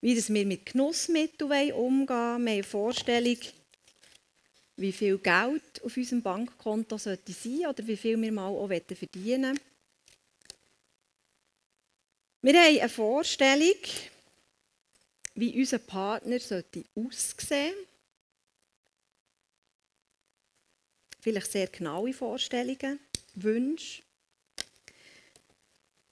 wie 0.00 0.14
das 0.14 0.32
wir 0.32 0.46
mit 0.46 0.66
Genussmitteln 0.66 1.72
umgehen 1.72 2.08
wollen. 2.08 2.44
Wir 2.44 2.52
eine 2.52 2.62
Vorstellung, 2.62 3.38
wie 4.76 4.92
viel 4.92 5.18
Geld 5.18 5.82
auf 5.82 5.96
unserem 5.96 6.22
Bankkonto 6.22 6.98
sollte 6.98 7.32
sein 7.32 7.66
oder 7.68 7.86
wie 7.86 7.96
viel 7.96 8.20
wir 8.20 8.32
mal 8.32 8.48
auch 8.48 8.68
verdienen 8.68 9.56
wollen. 9.56 9.60
Wir 12.40 12.54
haben 12.54 12.78
eine 12.78 12.88
Vorstellung, 12.88 13.74
wie 15.38 15.56
unser 15.56 15.78
Partner 15.78 16.40
sollte 16.40 16.84
aussehen 16.96 17.74
Vielleicht 21.20 21.50
sehr 21.50 21.66
genaue 21.66 22.12
Vorstellungen, 22.12 23.00
Wünsche. 23.34 24.02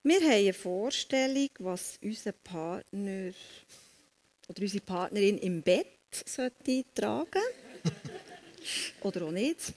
Wir 0.02 0.20
haben 0.20 0.30
eine 0.30 0.52
Vorstellung, 0.52 1.48
was 1.60 1.98
unser 2.02 2.32
Partner 2.32 3.32
oder 4.48 4.62
unsere 4.62 4.84
Partnerin 4.84 5.38
im 5.38 5.62
Bett 5.62 5.86
sollte 6.24 6.84
tragen 6.94 7.42
Oder 9.00 9.22
auch 9.26 9.30
nicht. 9.30 9.72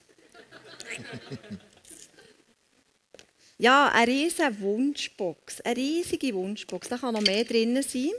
Ja, 3.57 3.91
eine 3.91 4.11
riesige 4.11 4.59
Wunschbox. 4.59 5.61
Eine 5.61 5.77
riesige 5.77 6.33
Wunschbox. 6.33 6.89
Da 6.89 6.97
kann 6.97 7.13
noch 7.13 7.21
mehr 7.21 7.43
drin 7.43 7.81
sein. 7.83 8.11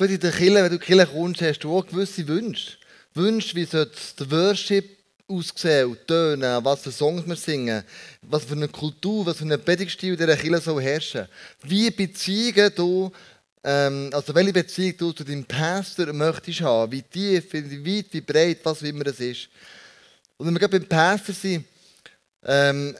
In 0.00 0.20
der 0.20 0.32
Kirche, 0.32 0.54
wenn 0.54 0.68
du 0.68 0.74
in 0.74 0.80
die 0.80 0.86
Kirche 0.86 1.06
kommst, 1.06 1.42
hast 1.42 1.60
du 1.60 1.76
auch 1.76 1.86
gewisse 1.86 2.26
Wünsche. 2.26 2.78
Wünsche, 3.14 3.54
wie 3.54 3.66
der 3.66 3.88
Worship 4.30 4.98
aussehen 5.26 5.90
und 5.90 6.06
tönen, 6.06 6.64
was 6.64 6.82
für 6.82 6.92
Songs 6.92 7.26
wir 7.26 7.36
singen, 7.36 7.82
was 8.22 8.44
für 8.44 8.54
eine 8.54 8.68
Kultur, 8.68 9.24
was 9.24 9.38
für 9.38 9.44
ein 9.44 9.64
Predigtstil 9.64 10.16
der 10.16 10.36
Kirche 10.36 10.60
soll 10.60 10.82
herrschen. 10.82 11.26
Wie 11.62 11.90
Beziehungen 11.90 12.72
du, 12.74 13.12
ähm, 13.62 14.10
also 14.12 14.34
welche 14.34 14.52
Beziehung 14.52 14.96
du 14.98 15.12
zu 15.12 15.24
deinem 15.24 15.44
Pastor 15.44 16.12
möchtest 16.12 16.60
haben, 16.60 16.92
wie 16.92 17.02
tief, 17.02 17.52
wie 17.52 17.98
weit, 17.98 18.06
wie 18.10 18.20
breit, 18.20 18.58
was 18.64 18.78
auch 18.78 18.86
immer 18.86 19.06
es 19.06 19.20
ist. 19.20 19.48
Und 20.36 20.46
wenn 20.46 20.54
wir 20.54 20.60
gerade 20.60 20.78
beim 20.78 20.88
Pastor 20.88 21.34
sind, 21.34 21.64
ähm, 22.44 22.94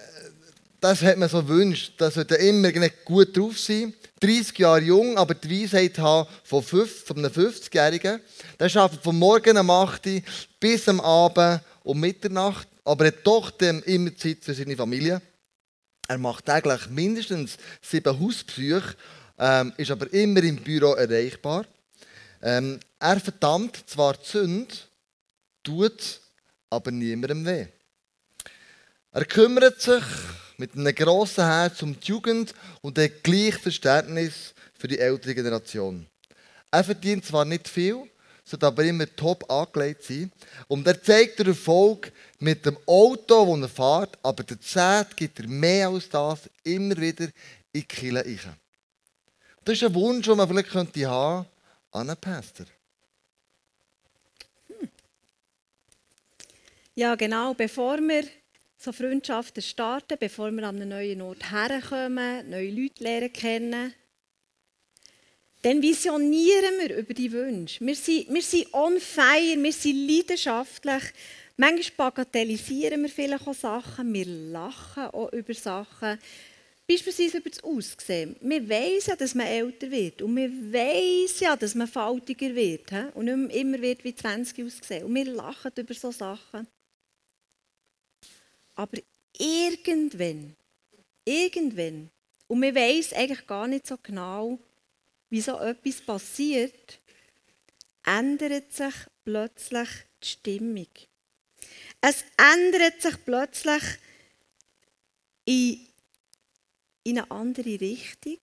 das 0.84 1.00
hat 1.00 1.16
man 1.16 1.30
so 1.30 1.42
gewünscht, 1.42 1.94
dass 1.96 2.14
wir 2.14 2.38
immer 2.40 2.70
gut 3.06 3.34
drauf 3.34 3.58
sein 3.58 3.94
30 4.20 4.58
Jahre 4.58 4.82
jung, 4.82 5.16
aber 5.16 5.32
die 5.32 5.62
Weisheit 5.62 5.98
haben 5.98 6.28
von 6.44 6.62
einem 6.62 7.32
50-Jährigen. 7.32 8.20
Der 8.60 8.76
arbeitet 8.76 9.02
von 9.02 9.18
morgen 9.18 9.56
um 9.56 9.70
8 9.70 10.06
Uhr 10.06 10.20
bis 10.60 10.86
am 10.86 11.00
Abend 11.00 11.62
um 11.84 11.98
Mitternacht, 11.98 12.68
aber 12.84 13.06
er 13.06 13.12
hat 13.12 13.26
doch 13.26 13.50
immer 13.60 14.14
Zeit 14.14 14.38
für 14.42 14.52
seine 14.52 14.76
Familie. 14.76 15.22
Er 16.06 16.18
macht 16.18 16.44
täglich 16.44 16.90
mindestens 16.90 17.56
sieben 17.80 18.20
Hausbesuche, 18.20 18.94
ähm, 19.38 19.72
ist 19.78 19.90
aber 19.90 20.12
immer 20.12 20.42
im 20.42 20.56
Büro 20.56 20.92
erreichbar. 20.92 21.64
Ähm, 22.42 22.78
er 22.98 23.20
verdammt 23.20 23.84
zwar 23.86 24.18
die 24.18 24.28
Sünde, 24.28 24.74
tut 25.62 26.20
aber 26.68 26.90
niemandem 26.90 27.46
weh. 27.46 27.68
Er 29.14 29.24
kümmert 29.26 29.80
sich 29.80 30.02
mit 30.56 30.74
einem 30.74 30.92
grossen 30.92 31.44
Herz 31.44 31.80
um 31.82 31.98
die 31.98 32.08
Jugend 32.08 32.52
und 32.82 32.98
hat 32.98 33.22
gleich 33.22 33.54
Verständnis 33.54 34.52
für 34.76 34.88
die 34.88 34.98
ältere 34.98 35.36
Generation. 35.36 36.04
Er 36.72 36.82
verdient 36.82 37.24
zwar 37.24 37.44
nicht 37.44 37.68
viel, 37.68 38.10
sollte 38.44 38.66
aber 38.66 38.82
immer 38.82 39.06
top 39.14 39.48
angelegt 39.48 40.02
sein. 40.02 40.32
Und 40.66 40.84
er 40.88 41.00
zeigt 41.00 41.38
den 41.38 41.46
Erfolg 41.46 42.10
mit 42.40 42.66
dem 42.66 42.76
Auto, 42.86 43.56
das 43.56 43.62
er 43.62 43.68
fährt, 43.68 44.18
aber 44.20 44.42
der 44.42 44.60
Zeit 44.60 45.16
gibt 45.16 45.38
er 45.38 45.46
mehr 45.46 45.90
als 45.90 46.08
das 46.08 46.50
immer 46.64 46.96
wieder 46.96 47.26
in 47.26 47.32
die 47.72 47.84
Kille 47.84 48.24
rein. 48.24 48.56
Das 49.64 49.76
ist 49.76 49.84
ein 49.84 49.94
Wunsch, 49.94 50.26
den 50.26 50.36
man 50.36 50.48
vielleicht 50.48 50.70
könnte 50.70 51.06
haben 51.06 51.46
an 51.92 52.10
einen 52.10 52.16
Pastor. 52.16 52.66
Hm. 54.66 54.88
Ja, 56.96 57.14
genau. 57.14 57.54
Bevor 57.54 57.98
wir 57.98 58.24
so 58.84 58.92
Freundschaften 58.92 59.62
starten, 59.62 60.18
bevor 60.20 60.50
wir 60.50 60.62
an 60.64 60.76
einen 60.76 60.90
neuen 60.90 61.22
Ort 61.22 61.50
herkommen, 61.50 62.50
neue 62.50 62.70
Leute 62.70 63.02
lernen 63.02 63.32
kennen, 63.32 63.94
dann 65.62 65.80
visionieren 65.80 66.74
wir 66.80 66.98
über 66.98 67.14
die 67.14 67.32
Wünsche. 67.32 67.84
Wir 67.84 67.94
sind, 67.94 68.32
wir 68.32 68.42
sind 68.42 68.74
on 68.74 69.00
fire, 69.00 69.56
wir 69.56 69.72
sind 69.72 70.06
leidenschaftlich. 70.06 71.02
Manchmal 71.56 72.10
bagatellisieren 72.10 73.00
wir 73.02 73.08
vielleicht 73.08 73.46
auch 73.46 73.54
Sachen, 73.54 74.12
wir 74.12 74.26
lachen 74.26 75.04
auch 75.04 75.32
über 75.32 75.54
Sachen. 75.54 76.18
Beispielsweise 76.86 77.38
über 77.38 77.48
das 77.48 77.64
Aussehen. 77.64 78.36
Wir 78.42 78.68
wissen 78.68 79.10
ja, 79.10 79.16
dass 79.16 79.34
man 79.34 79.46
älter 79.46 79.90
wird. 79.90 80.20
Und 80.20 80.36
wir 80.36 80.50
wissen 80.50 81.44
ja, 81.44 81.56
dass 81.56 81.74
man 81.74 81.88
faltiger 81.88 82.54
wird. 82.54 82.92
Und 83.14 83.24
nicht 83.24 83.56
immer 83.56 83.80
wird 83.80 84.04
wie 84.04 84.14
20 84.14 84.66
aussehen. 84.66 85.04
Und 85.04 85.14
wir 85.14 85.24
lachen 85.24 85.72
über 85.74 85.94
solche 85.94 86.18
Sachen. 86.18 86.66
Aber 88.74 88.98
irgendwann, 89.38 90.56
irgendwann, 91.24 92.10
und 92.46 92.62
wir 92.62 92.74
wissen 92.74 93.16
eigentlich 93.16 93.46
gar 93.46 93.66
nicht 93.66 93.86
so 93.86 93.96
genau, 94.02 94.58
wie 95.30 95.40
so 95.40 95.58
etwas 95.58 96.00
passiert, 96.00 97.00
ändert 98.04 98.72
sich 98.72 98.94
plötzlich 99.24 99.88
die 100.22 100.26
Stimmung. 100.26 100.88
Es 102.00 102.24
ändert 102.36 103.00
sich 103.00 103.24
plötzlich 103.24 103.82
in, 105.46 105.86
in 107.04 107.18
eine 107.18 107.30
andere 107.30 107.80
Richtung. 107.80 108.40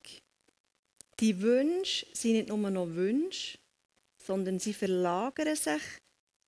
Die 1.19 1.39
Wünsche 1.41 2.07
sind 2.13 2.33
nicht 2.33 2.47
nur 2.49 2.57
noch 2.57 2.87
Wünsche, 2.87 3.59
sondern 4.17 4.59
sie 4.59 4.73
verlagern 4.73 5.55
sich 5.55 5.81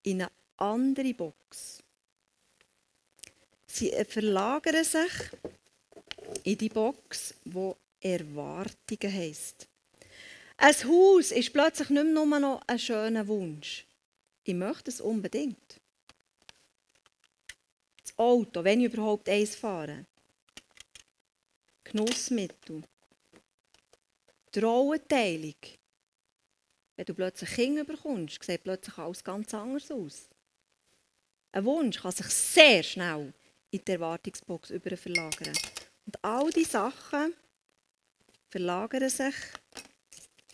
in 0.01 0.23
eine 0.23 0.31
andere 0.57 1.13
Box. 1.13 1.82
Sie 3.75 3.91
verlagern 4.07 4.83
sich 4.83 5.31
in 6.43 6.59
die 6.59 6.69
Box, 6.69 7.33
wo 7.43 7.75
Erwartungen 7.99 9.11
heisst. 9.11 9.67
Ein 10.57 10.75
Haus 10.75 11.31
ist 11.31 11.51
plötzlich 11.51 11.89
nicht 11.89 12.03
mehr 12.03 12.13
nur 12.13 12.39
noch 12.39 12.61
ein 12.67 12.77
schöner 12.77 13.27
Wunsch. 13.27 13.87
Ich 14.43 14.53
möchte 14.53 14.91
es 14.91 15.01
unbedingt. 15.01 15.81
Das 18.03 18.15
Auto, 18.15 18.63
wenn 18.63 18.81
ich 18.81 18.93
überhaupt 18.93 19.27
eins 19.27 19.55
fahre. 19.55 20.05
Genussmittel. 21.83 22.83
Die. 24.53 25.55
Wenn 26.95 27.05
du 27.05 27.13
plötzlich 27.15 27.49
Kinder 27.49 27.83
bekommst, 27.85 28.43
sieht 28.43 28.63
plötzlich 28.63 28.99
alles 28.99 29.23
ganz 29.23 29.51
anders 29.51 29.89
aus. 29.89 30.29
Ein 31.51 31.65
Wunsch 31.65 31.99
kann 31.99 32.11
sich 32.11 32.27
sehr 32.27 32.83
schnell 32.83 33.33
in 33.73 33.83
die 33.85 33.91
Erwartungsbox 33.91 34.69
über 34.69 34.95
verlagern. 34.95 35.57
Und 36.05 36.23
all 36.23 36.51
diese 36.51 36.71
Sachen 36.71 37.33
verlagern 38.49 39.09
sich 39.09 39.35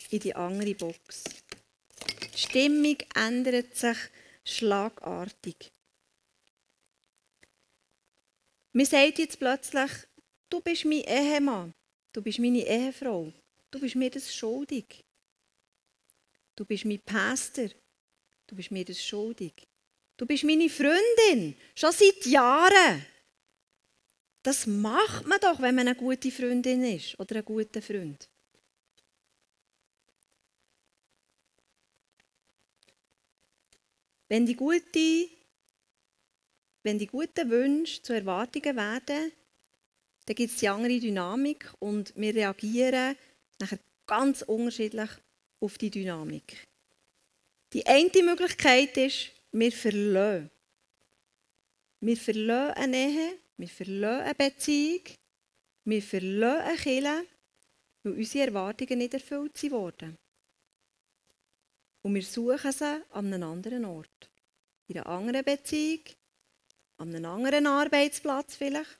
in 0.09 0.19
die 0.19 0.35
andere 0.35 0.73
Box. 0.75 1.23
Die 2.33 2.37
Stimmung 2.37 2.97
ändert 3.15 3.75
sich 3.75 3.97
schlagartig. 4.45 5.71
Mir 8.71 8.85
sagt 8.85 9.19
jetzt 9.19 9.39
plötzlich, 9.39 9.91
du 10.49 10.61
bist 10.61 10.85
mein 10.85 11.03
Ehemann, 11.03 11.73
du 12.13 12.21
bist 12.21 12.39
meine 12.39 12.65
Ehefrau, 12.65 13.33
du 13.71 13.79
bist 13.79 13.95
mir 13.95 14.09
das 14.09 14.33
schuldig. 14.33 15.03
Du 16.55 16.65
bist 16.65 16.85
mein 16.85 17.01
Pastor, 17.01 17.69
du 18.47 18.55
bist 18.55 18.71
mir 18.71 18.85
das 18.85 19.03
schuldig. 19.03 19.67
Du 20.19 20.25
bist 20.25 20.43
meine 20.43 20.69
Freundin, 20.69 21.55
schon 21.73 21.93
seit 21.93 22.25
Jahren. 22.25 23.05
Das 24.43 24.67
macht 24.67 25.25
man 25.25 25.39
doch, 25.39 25.61
wenn 25.61 25.73
man 25.73 25.87
eine 25.87 25.95
gute 25.95 26.29
Freundin 26.29 26.83
ist 26.83 27.17
oder 27.17 27.37
ein 27.37 27.45
guter 27.45 27.81
Freund. 27.81 28.27
Wenn 34.27 34.45
die, 34.45 34.55
gute, 34.55 35.29
wenn 36.83 36.99
die 36.99 37.07
guten 37.07 37.49
Wünsche 37.49 38.01
zu 38.01 38.11
Erwartungen 38.11 38.75
werden, 38.75 39.31
dann 40.25 40.35
gibt 40.35 40.51
es 40.51 40.59
die 40.59 40.67
andere 40.67 40.99
Dynamik 40.99 41.71
und 41.79 42.13
wir 42.17 42.35
reagieren 42.35 43.15
nachher 43.57 43.79
ganz 44.05 44.41
unterschiedlich 44.41 45.11
auf 45.61 45.77
die 45.77 45.89
Dynamik. 45.89 46.67
Die 47.71 47.85
eine 47.85 48.23
Möglichkeit 48.23 48.97
ist, 48.97 49.38
wir 49.51 49.71
verlassen. 49.71 50.51
Wir 52.01 52.17
verlassen 52.17 52.77
eine 52.77 52.97
Ehe, 52.97 53.39
wir 53.57 53.67
verlassen 53.67 54.23
eine 54.23 54.35
Beziehung, 54.35 55.03
wir 55.85 56.01
verlassen 56.01 56.67
eine 56.67 56.77
Kirche, 56.77 57.27
weil 58.03 58.13
unsere 58.13 58.47
Erwartungen 58.47 58.99
nicht 58.99 59.13
erfüllt 59.13 59.71
wurden. 59.71 60.17
Und 62.01 62.15
wir 62.15 62.23
suchen 62.23 62.71
sie 62.71 63.03
an 63.11 63.33
einem 63.33 63.43
anderen 63.43 63.85
Ort. 63.85 64.29
In 64.87 64.97
einer 64.97 65.07
anderen 65.07 65.43
Beziehung, 65.43 66.03
an 66.97 67.13
einem 67.13 67.25
anderen 67.25 67.67
Arbeitsplatz 67.67 68.55
vielleicht, 68.55 68.99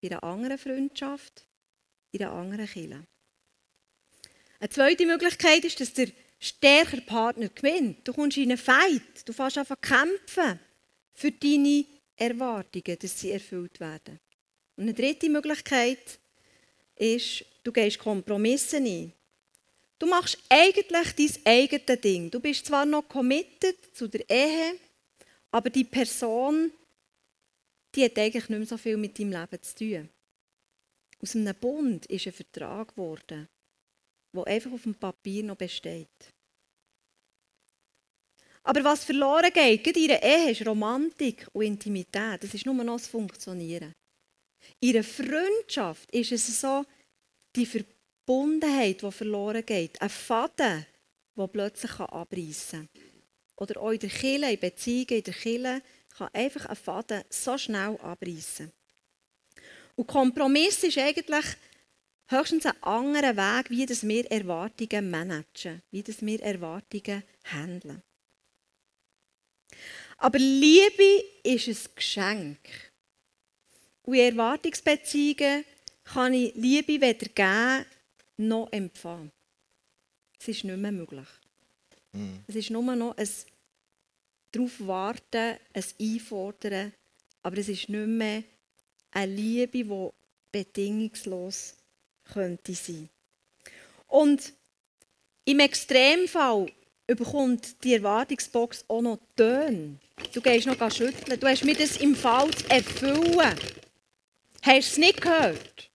in 0.00 0.12
einer 0.12 0.24
anderen 0.24 0.58
Freundschaft, 0.58 1.46
in 2.12 2.22
einer 2.22 2.32
anderen 2.32 2.66
Kirche. 2.66 3.04
Eine 4.60 4.68
zweite 4.68 5.06
Möglichkeit 5.06 5.64
ist, 5.64 5.80
dass 5.80 5.94
der 5.94 6.08
stärkere 6.42 7.00
Partner 7.02 7.48
gewinnt. 7.48 8.06
Du 8.06 8.12
kommst 8.12 8.36
in 8.36 8.50
einen 8.50 8.58
Fight, 8.58 9.26
du 9.26 9.32
fährst 9.32 9.58
einfach 9.58 9.80
kämpfen 9.80 10.58
für 11.14 11.30
deine 11.30 11.84
Erwartungen, 12.16 12.98
dass 13.00 13.20
sie 13.20 13.30
erfüllt 13.30 13.78
werden. 13.78 14.18
Und 14.76 14.84
eine 14.84 14.94
dritte 14.94 15.28
Möglichkeit 15.28 16.18
ist, 16.96 17.44
du 17.62 17.70
gehst 17.70 17.98
Kompromisse 17.98 18.78
ein. 18.78 19.12
Du 19.98 20.06
machst 20.06 20.36
eigentlich 20.48 21.14
dein 21.14 21.46
eigenes 21.46 22.00
Ding. 22.00 22.30
Du 22.30 22.40
bist 22.40 22.66
zwar 22.66 22.84
noch 22.84 23.08
committed 23.08 23.76
zu 23.94 24.08
der 24.08 24.28
Ehe, 24.28 24.74
aber 25.52 25.70
die 25.70 25.84
Person, 25.84 26.72
die 27.94 28.04
hat 28.04 28.18
eigentlich 28.18 28.48
nicht 28.48 28.58
mehr 28.58 28.66
so 28.66 28.76
viel 28.76 28.96
mit 28.96 29.16
deinem 29.16 29.30
Leben 29.30 29.62
zu 29.62 29.76
tun. 29.76 30.08
Aus 31.20 31.36
einem 31.36 31.54
Bund 31.54 32.06
ist 32.06 32.26
ein 32.26 32.32
Vertrag 32.32 32.88
geworden, 32.88 33.48
der 34.32 34.46
einfach 34.46 34.72
auf 34.72 34.82
dem 34.82 34.94
Papier 34.94 35.42
noch 35.42 35.56
besteht. 35.56 36.08
Aber 38.64 38.84
was 38.84 39.04
verloren 39.04 39.52
geht, 39.52 39.82
gerade 39.82 40.00
in 40.04 40.10
einer 40.10 40.22
Ehe, 40.22 40.50
ist 40.52 40.66
Romantik 40.66 41.48
und 41.52 41.64
Intimität. 41.64 42.42
Das 42.42 42.54
ist 42.54 42.64
nur 42.64 42.74
noch 42.74 42.96
das 42.96 43.08
Funktionieren. 43.08 43.92
In 44.80 44.94
einer 44.94 45.04
Freundschaft 45.04 46.10
ist 46.12 46.30
es 46.30 46.60
so, 46.60 46.84
die 47.56 47.66
Verbundenheit, 47.66 49.02
die 49.02 49.10
verloren 49.10 49.66
geht. 49.66 50.00
Ein 50.00 50.08
Faden, 50.08 50.86
der 51.36 51.46
plötzlich 51.48 51.98
abreißen 51.98 52.88
kann. 52.92 53.02
Oder 53.56 53.80
auch 53.80 53.90
in 53.90 53.98
der 53.98 54.10
Kirche, 54.10 54.52
in 54.52 54.60
Beziehungen 54.60 55.18
in 55.18 55.24
der 55.24 55.34
Kirche, 55.34 55.82
kann 56.16 56.30
einfach 56.32 56.66
einen 56.66 56.76
Faden 56.76 57.24
so 57.30 57.58
schnell 57.58 57.96
abreißen. 58.00 58.70
Und 59.96 60.06
Kompromiss 60.06 60.82
ist 60.84 60.98
eigentlich 60.98 61.46
höchstens 62.32 62.66
ein 62.66 62.82
anderer 62.82 63.36
Weg, 63.36 63.70
wie 63.70 63.86
das 63.86 64.06
wir 64.06 64.30
Erwartungen 64.30 65.10
managen, 65.10 65.82
wie 65.90 66.02
das 66.02 66.22
wir 66.22 66.42
Erwartungen 66.42 67.22
handeln. 67.44 68.02
Aber 70.18 70.38
Liebe 70.38 71.24
ist 71.42 71.68
ein 71.68 71.94
Geschenk. 71.94 72.58
Und 74.02 74.14
in 74.14 74.32
Erwartungsbeziehungen 74.32 75.64
kann 76.04 76.34
ich 76.34 76.54
Liebe 76.54 77.00
weder 77.00 77.26
geben 77.26 77.86
noch 78.36 78.72
empfangen. 78.72 79.30
Es 80.38 80.48
ist 80.48 80.64
nicht 80.64 80.76
mehr 80.76 80.92
möglich. 80.92 81.28
Mhm. 82.12 82.44
Es 82.46 82.56
ist 82.56 82.70
nur 82.70 82.96
noch 82.96 83.16
ein 83.16 83.28
darauf 84.52 84.86
warten, 84.86 85.56
ein 85.72 85.84
Einfordern, 86.00 86.92
aber 87.42 87.58
es 87.58 87.68
ist 87.68 87.88
nicht 87.88 88.06
mehr 88.06 88.44
eine 89.12 89.34
Liebe, 89.34 89.84
die 89.84 90.10
bedingungslos 90.50 91.76
könnte 92.24 92.74
sein. 92.74 93.08
Und 94.08 94.52
im 95.44 95.60
Extremfall 95.60 96.70
bekommt 97.06 97.82
die 97.84 97.94
Erwartungsbox 97.94 98.84
auch 98.88 99.02
noch 99.02 99.18
Töne. 99.36 99.98
Du 100.32 100.40
gehst 100.40 100.66
noch 100.66 100.90
schütteln. 100.90 101.38
Du 101.38 101.46
hast 101.46 101.64
mir 101.64 101.74
das 101.74 101.96
im 101.96 102.14
Fall 102.14 102.50
zu 102.50 102.70
erfüllen. 102.70 103.58
Hast 104.62 104.88
du 104.88 104.92
es 104.92 104.98
nicht 104.98 105.20
gehört? 105.20 105.90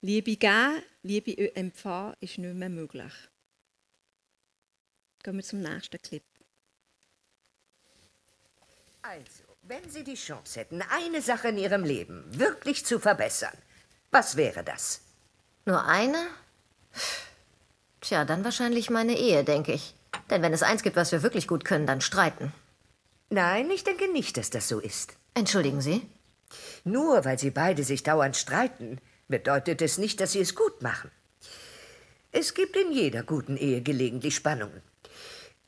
Liebe 0.00 0.36
geben, 0.36 0.82
Liebe 1.02 1.54
empfangen 1.54 2.16
ist 2.20 2.38
nicht 2.38 2.54
mehr 2.54 2.68
möglich. 2.68 3.12
Gehen 5.22 5.36
wir 5.36 5.44
zum 5.44 5.60
nächsten 5.60 6.02
Clip. 6.02 6.31
Also, 9.04 9.42
wenn 9.62 9.90
Sie 9.90 10.04
die 10.04 10.14
Chance 10.14 10.60
hätten, 10.60 10.80
eine 10.82 11.22
Sache 11.22 11.48
in 11.48 11.58
Ihrem 11.58 11.82
Leben 11.82 12.24
wirklich 12.28 12.86
zu 12.86 13.00
verbessern, 13.00 13.56
was 14.12 14.36
wäre 14.36 14.62
das? 14.62 15.00
Nur 15.66 15.84
eine? 15.86 16.28
Tja, 18.00 18.24
dann 18.24 18.44
wahrscheinlich 18.44 18.90
meine 18.90 19.18
Ehe, 19.18 19.42
denke 19.42 19.72
ich. 19.72 19.96
Denn 20.30 20.40
wenn 20.42 20.52
es 20.52 20.62
eins 20.62 20.84
gibt, 20.84 20.94
was 20.94 21.10
wir 21.10 21.24
wirklich 21.24 21.48
gut 21.48 21.64
können, 21.64 21.86
dann 21.86 22.00
streiten. 22.00 22.52
Nein, 23.28 23.72
ich 23.72 23.82
denke 23.82 24.10
nicht, 24.12 24.36
dass 24.36 24.50
das 24.50 24.68
so 24.68 24.78
ist. 24.78 25.14
Entschuldigen 25.34 25.80
Sie? 25.80 26.08
Nur 26.84 27.24
weil 27.24 27.40
Sie 27.40 27.50
beide 27.50 27.82
sich 27.82 28.04
dauernd 28.04 28.36
streiten, 28.36 29.00
bedeutet 29.26 29.82
es 29.82 29.98
nicht, 29.98 30.20
dass 30.20 30.32
Sie 30.32 30.40
es 30.40 30.54
gut 30.54 30.80
machen. 30.80 31.10
Es 32.30 32.54
gibt 32.54 32.76
in 32.76 32.92
jeder 32.92 33.24
guten 33.24 33.56
Ehe 33.56 33.82
gelegentlich 33.82 34.36
Spannungen. 34.36 34.80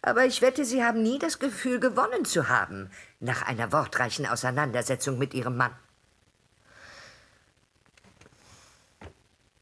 Aber 0.06 0.26
ich 0.26 0.42
wette, 0.42 0.66
Sie 0.66 0.84
haben 0.84 1.02
nie 1.02 1.18
das 1.18 1.38
Gefühl, 1.38 1.80
gewonnen 1.80 2.26
zu 2.26 2.50
haben, 2.50 2.90
nach 3.20 3.40
einer 3.40 3.72
wortreichen 3.72 4.26
Auseinandersetzung 4.26 5.16
mit 5.16 5.32
Ihrem 5.32 5.56
Mann. 5.56 5.74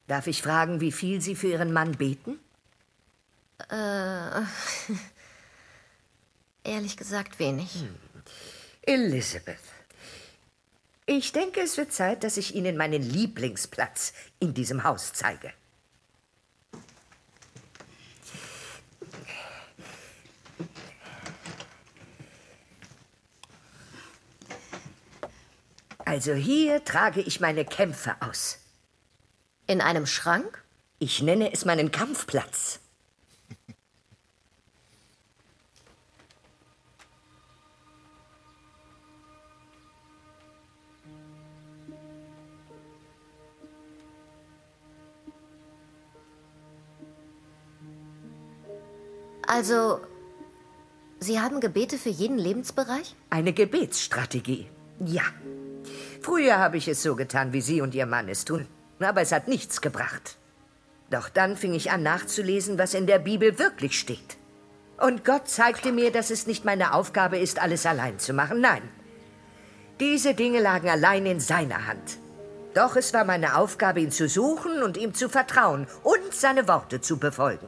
Darf 0.08 0.26
ich 0.26 0.42
fragen, 0.42 0.80
wie 0.80 0.90
viel 0.90 1.20
Sie 1.20 1.36
für 1.36 1.46
Ihren 1.46 1.72
Mann 1.72 1.92
beten? 1.92 2.40
Äh, 3.70 4.42
ehrlich 6.64 6.96
gesagt 6.96 7.38
wenig. 7.38 7.72
Hm. 7.74 7.94
Elizabeth, 8.82 9.60
ich 11.06 11.30
denke, 11.30 11.60
es 11.60 11.76
wird 11.76 11.92
Zeit, 11.92 12.24
dass 12.24 12.36
ich 12.36 12.56
Ihnen 12.56 12.76
meinen 12.76 13.02
Lieblingsplatz 13.02 14.12
in 14.40 14.54
diesem 14.54 14.82
Haus 14.82 15.12
zeige. 15.12 15.52
Also 26.12 26.34
hier 26.34 26.84
trage 26.84 27.22
ich 27.22 27.40
meine 27.40 27.64
Kämpfe 27.64 28.16
aus. 28.20 28.58
In 29.66 29.80
einem 29.80 30.04
Schrank? 30.04 30.62
Ich 30.98 31.22
nenne 31.22 31.54
es 31.54 31.64
meinen 31.64 31.90
Kampfplatz. 31.90 32.80
Also, 49.46 49.98
Sie 51.20 51.40
haben 51.40 51.60
Gebete 51.60 51.96
für 51.96 52.10
jeden 52.10 52.36
Lebensbereich? 52.36 53.16
Eine 53.30 53.54
Gebetsstrategie, 53.54 54.68
ja. 55.06 55.22
Früher 56.22 56.58
habe 56.58 56.76
ich 56.76 56.88
es 56.88 57.02
so 57.02 57.16
getan, 57.16 57.52
wie 57.52 57.60
Sie 57.60 57.80
und 57.80 57.94
Ihr 57.94 58.06
Mann 58.06 58.28
es 58.28 58.44
tun, 58.44 58.66
aber 59.00 59.20
es 59.20 59.32
hat 59.32 59.48
nichts 59.48 59.80
gebracht. 59.80 60.36
Doch 61.10 61.28
dann 61.28 61.56
fing 61.56 61.74
ich 61.74 61.90
an 61.90 62.02
nachzulesen, 62.02 62.78
was 62.78 62.94
in 62.94 63.06
der 63.06 63.18
Bibel 63.18 63.58
wirklich 63.58 63.98
steht. 63.98 64.36
Und 64.98 65.24
Gott 65.24 65.48
zeigte 65.48 65.92
mir, 65.92 66.12
dass 66.12 66.30
es 66.30 66.46
nicht 66.46 66.64
meine 66.64 66.94
Aufgabe 66.94 67.38
ist, 67.38 67.60
alles 67.60 67.86
allein 67.86 68.18
zu 68.18 68.32
machen. 68.32 68.60
Nein, 68.60 68.82
diese 70.00 70.34
Dinge 70.34 70.60
lagen 70.60 70.88
allein 70.88 71.26
in 71.26 71.40
seiner 71.40 71.86
Hand. 71.86 72.18
Doch 72.74 72.96
es 72.96 73.12
war 73.12 73.24
meine 73.24 73.56
Aufgabe, 73.56 74.00
ihn 74.00 74.10
zu 74.10 74.28
suchen 74.28 74.82
und 74.82 74.96
ihm 74.96 75.14
zu 75.14 75.28
vertrauen 75.28 75.86
und 76.02 76.32
seine 76.32 76.66
Worte 76.66 77.00
zu 77.00 77.18
befolgen. 77.18 77.66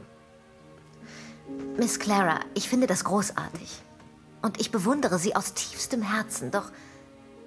Miss 1.77 1.99
Clara, 1.99 2.39
ich 2.55 2.67
finde 2.67 2.87
das 2.87 3.03
großartig. 3.03 3.81
Und 4.41 4.59
ich 4.59 4.71
bewundere 4.71 5.19
Sie 5.19 5.35
aus 5.35 5.53
tiefstem 5.53 6.01
Herzen. 6.01 6.51
Doch 6.51 6.71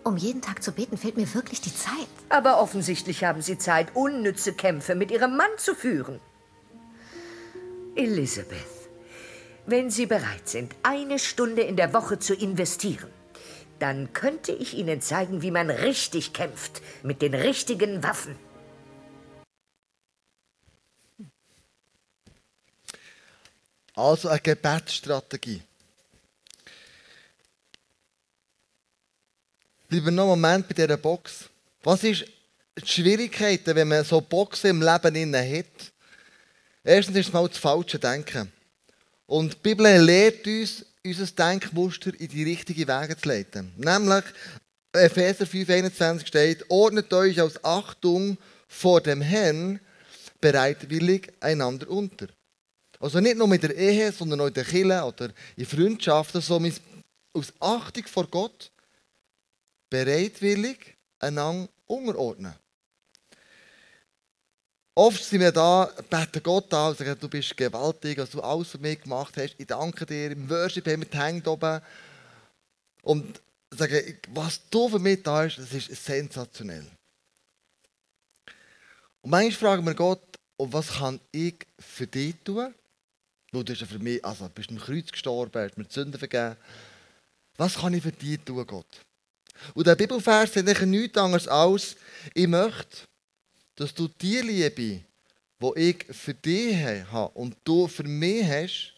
um 0.08 0.16
jeden 0.16 0.42
Tag 0.42 0.62
zu 0.62 0.72
beten, 0.72 0.96
fehlt 0.96 1.16
mir 1.16 1.32
wirklich 1.34 1.60
die 1.60 1.74
Zeit. 1.74 2.08
Aber 2.28 2.60
offensichtlich 2.60 3.24
haben 3.24 3.42
Sie 3.42 3.58
Zeit, 3.58 3.94
unnütze 3.94 4.54
Kämpfe 4.54 4.94
mit 4.94 5.10
Ihrem 5.10 5.36
Mann 5.36 5.50
zu 5.58 5.74
führen. 5.74 6.20
Elizabeth, 7.94 8.88
wenn 9.66 9.90
Sie 9.90 10.06
bereit 10.06 10.48
sind, 10.48 10.74
eine 10.82 11.18
Stunde 11.18 11.62
in 11.62 11.76
der 11.76 11.92
Woche 11.92 12.18
zu 12.18 12.34
investieren, 12.34 13.10
dann 13.78 14.12
könnte 14.12 14.52
ich 14.52 14.74
Ihnen 14.74 15.00
zeigen, 15.00 15.42
wie 15.42 15.50
man 15.50 15.70
richtig 15.70 16.32
kämpft, 16.32 16.82
mit 17.02 17.22
den 17.22 17.34
richtigen 17.34 18.02
Waffen. 18.02 18.34
Also 23.94 24.28
eine 24.28 24.40
Gebetsstrategie. 24.40 25.62
Bleiben 29.88 30.14
noch 30.14 30.24
einen 30.24 30.42
Moment 30.42 30.68
bei 30.68 30.74
dieser 30.74 30.98
Box. 30.98 31.48
Was 31.82 32.04
ist 32.04 32.26
die 32.78 32.86
Schwierigkeit, 32.86 33.62
wenn 33.64 33.88
man 33.88 34.04
so 34.04 34.20
Boxen 34.20 34.70
im 34.70 34.82
Leben 34.82 35.34
hat? 35.34 35.92
Erstens 36.84 37.16
ist 37.16 37.28
es 37.28 37.32
mal 37.32 37.48
das 37.48 37.56
falsche 37.56 37.98
Denken. 37.98 38.52
Und 39.24 39.54
die 39.54 39.58
Bibel 39.62 39.98
lehrt 40.02 40.46
uns, 40.46 40.84
unser 41.02 41.26
Denkmuster 41.26 42.12
in 42.20 42.28
die 42.28 42.44
richtigen 42.44 42.86
Wege 42.86 43.16
zu 43.16 43.28
leiten. 43.28 43.72
Nämlich, 43.78 44.24
Epheser 44.92 45.46
5,21 45.46 46.26
steht, 46.26 46.64
ordnet 46.68 47.10
euch 47.14 47.40
aus 47.40 47.64
Achtung 47.64 48.36
vor 48.66 49.00
dem 49.00 49.22
Herrn 49.22 49.80
bereitwillig 50.38 51.32
einander 51.40 51.88
unter. 51.88 52.26
Also 53.00 53.20
nicht 53.20 53.38
nur 53.38 53.48
mit 53.48 53.62
der 53.62 53.74
Ehe, 53.74 54.12
sondern 54.12 54.42
auch 54.42 54.48
in 54.48 54.54
der 54.54 54.64
Kirche 54.64 55.02
oder 55.02 55.30
in 55.56 55.64
Freundschaften, 55.64 56.42
so 56.42 56.62
aus 57.32 57.54
Achtung 57.58 58.06
vor 58.06 58.26
Gott 58.26 58.70
bereitwillig 59.90 60.96
einander 61.18 61.68
unterordnen. 61.86 62.54
Oft 64.94 65.22
sind 65.22 65.40
wir 65.40 65.52
da, 65.52 65.88
beten 66.10 66.42
Gott 66.42 66.74
an 66.74 66.90
und 66.90 66.98
sagen, 66.98 67.16
du 67.20 67.28
bist 67.28 67.56
gewaltig, 67.56 68.18
was 68.18 68.30
du 68.30 68.40
alles 68.40 68.70
für 68.70 68.78
mich 68.78 69.00
gemacht 69.00 69.36
hast. 69.36 69.54
Ich 69.56 69.66
danke 69.66 70.04
dir. 70.04 70.32
Im 70.32 70.50
Worship 70.50 70.86
haben 70.88 71.06
wir 71.08 71.40
die 71.40 71.48
oben. 71.48 71.80
Und 73.02 73.40
sagen, 73.70 74.18
was 74.34 74.60
du 74.68 74.88
für 74.88 74.98
mich 74.98 75.22
da 75.22 75.44
hast, 75.44 75.58
das 75.58 75.72
ist 75.72 76.04
sensationell. 76.04 76.84
Und 79.20 79.30
manchmal 79.30 79.52
fragen 79.52 79.86
wir 79.86 79.94
Gott, 79.94 80.22
und 80.56 80.72
was 80.72 80.94
kann 80.94 81.20
ich 81.30 81.54
für 81.78 82.08
dich 82.08 82.34
tun? 82.42 82.74
Du 83.52 83.62
bist 83.62 83.80
ja 83.80 83.86
für 83.86 84.00
mich, 84.00 84.24
also 84.24 84.48
bist 84.48 84.70
am 84.70 84.78
Kreuz 84.78 85.12
gestorben, 85.12 85.62
hast 85.62 85.78
mir 85.78 85.84
die 85.84 85.94
Sünden 85.94 86.18
vergeben. 86.18 86.56
Was 87.56 87.76
kann 87.76 87.94
ich 87.94 88.02
für 88.02 88.10
dich 88.10 88.40
tun, 88.40 88.66
Gott? 88.66 89.06
Und 89.74 89.86
der 89.86 89.96
Bibelvers 89.96 90.52
sagt 90.52 90.82
nichts 90.82 91.18
anderes 91.18 91.48
als, 91.48 91.96
ich 92.34 92.46
möchte, 92.46 93.06
dass 93.74 93.94
du 93.94 94.08
die 94.08 94.40
Liebe, 94.40 95.04
die 95.60 95.72
ich 95.76 96.04
für 96.10 96.34
dich 96.34 96.76
habe 97.10 97.38
und 97.38 97.56
du 97.64 97.86
für 97.86 98.04
mich 98.04 98.44
hast, 98.44 98.94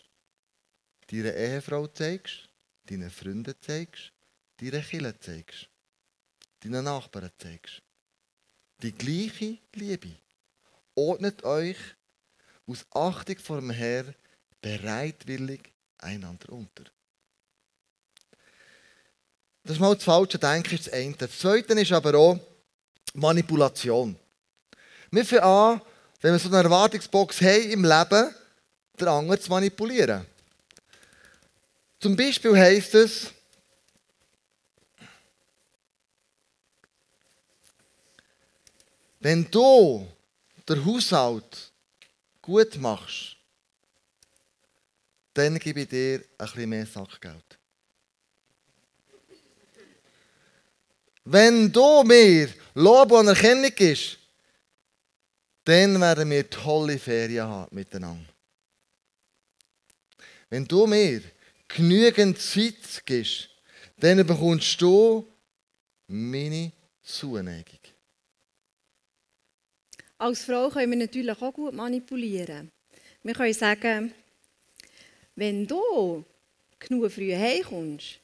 deiner 1.08 1.34
Ehefrau 1.34 1.86
zeigst, 1.88 2.48
deinen 2.86 3.10
Freunden 3.10 3.54
zeigst, 3.60 4.12
deinen 4.58 4.82
Kindern 4.82 5.14
zeigst, 5.20 5.68
deinen 6.60 6.84
Nachbarn 6.84 7.30
zeigst. 7.38 7.82
Die 8.82 8.92
gleiche 8.92 9.58
Liebe. 9.74 10.16
Ordnet 10.94 11.44
euch 11.44 11.76
aus 12.66 12.86
Achtung 12.90 13.38
vor 13.38 13.60
dem 13.60 13.70
Herrn 13.70 14.14
bereitwillig 14.60 15.72
einander 15.98 16.52
unter. 16.52 16.84
Das 19.62 19.72
ist 19.72 19.80
mal 19.80 19.94
das 19.94 20.04
falsche 20.04 20.38
Denken, 20.38 20.76
das 20.76 20.92
eine. 20.92 21.14
Das 21.14 21.38
zweite 21.38 21.74
ist 21.74 21.92
aber 21.92 22.14
auch 22.14 22.38
Manipulation. 23.14 24.16
Wir 25.10 25.24
fangen 25.24 25.42
an, 25.42 25.82
wenn 26.20 26.32
wir 26.32 26.38
so 26.38 26.48
eine 26.48 26.62
Erwartungsbox 26.62 27.40
haben 27.40 27.70
im 27.70 27.84
Leben, 27.84 28.34
den 28.98 29.08
anderen 29.08 29.40
zu 29.40 29.50
manipulieren. 29.50 30.26
Zum 31.98 32.16
Beispiel 32.16 32.56
heisst 32.56 32.94
es, 32.94 33.32
wenn 39.20 39.50
du 39.50 40.06
den 40.68 40.84
Haushalt 40.84 41.72
gut 42.40 42.76
machst, 42.76 43.36
dann 45.34 45.58
gebe 45.58 45.82
ich 45.82 45.88
dir 45.88 46.24
ein 46.38 46.46
bisschen 46.46 46.68
mehr 46.68 46.86
Sackgeld. 46.86 47.59
Wenn 51.32 51.70
du 51.70 52.02
mir 52.02 52.48
Lob 52.74 53.12
und 53.12 53.28
Anerkennung 53.28 53.70
gibst, 53.76 54.18
dann 55.62 56.00
werden 56.00 56.28
wir 56.28 56.50
tolle 56.50 56.98
Ferien 56.98 57.46
haben 57.46 57.72
miteinander. 57.72 58.28
Wenn 60.48 60.64
du 60.64 60.88
mir 60.88 61.22
genügend 61.68 62.36
Zeit 62.40 63.06
gibst, 63.06 63.48
dann 63.96 64.26
bekommst 64.26 64.82
du 64.82 65.24
meine 66.08 66.72
Zuneigung. 67.00 67.78
Als 70.18 70.42
Frau 70.42 70.68
können 70.68 70.90
wir 70.90 70.98
natürlich 70.98 71.40
auch 71.40 71.54
gut 71.54 71.74
manipulieren. 71.74 72.72
Wir 73.22 73.34
können 73.34 73.54
sagen, 73.54 74.12
wenn 75.36 75.64
du 75.64 76.24
genug 76.80 77.12
früh 77.12 77.32
heimkommst, 77.32 78.18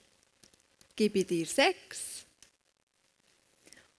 gebe 0.96 1.20
ich 1.20 1.26
dir 1.28 1.46
Sex. 1.46 2.15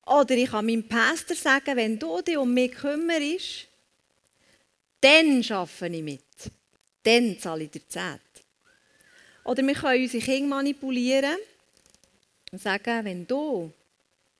Oder 0.07 0.35
ich 0.35 0.49
kann 0.49 0.65
meinem 0.65 0.87
Pastor 0.87 1.35
sagen, 1.35 1.75
wenn 1.75 1.99
du 1.99 2.21
dich 2.21 2.37
um 2.37 2.53
mich 2.53 2.71
kümmerst, 2.71 3.67
dann 5.01 5.43
arbeite 5.49 5.95
ich 5.95 6.03
mit. 6.03 6.23
Dann 7.03 7.37
zahle 7.37 7.65
ich 7.65 7.71
dir 7.71 7.87
Zeit. 7.89 8.21
Oder 9.43 9.63
wir 9.63 9.73
können 9.73 10.03
unsere 10.03 10.23
Kinder 10.23 10.47
manipulieren 10.47 11.37
und 12.51 12.61
sagen, 12.61 13.03
wenn 13.03 13.27
du 13.27 13.71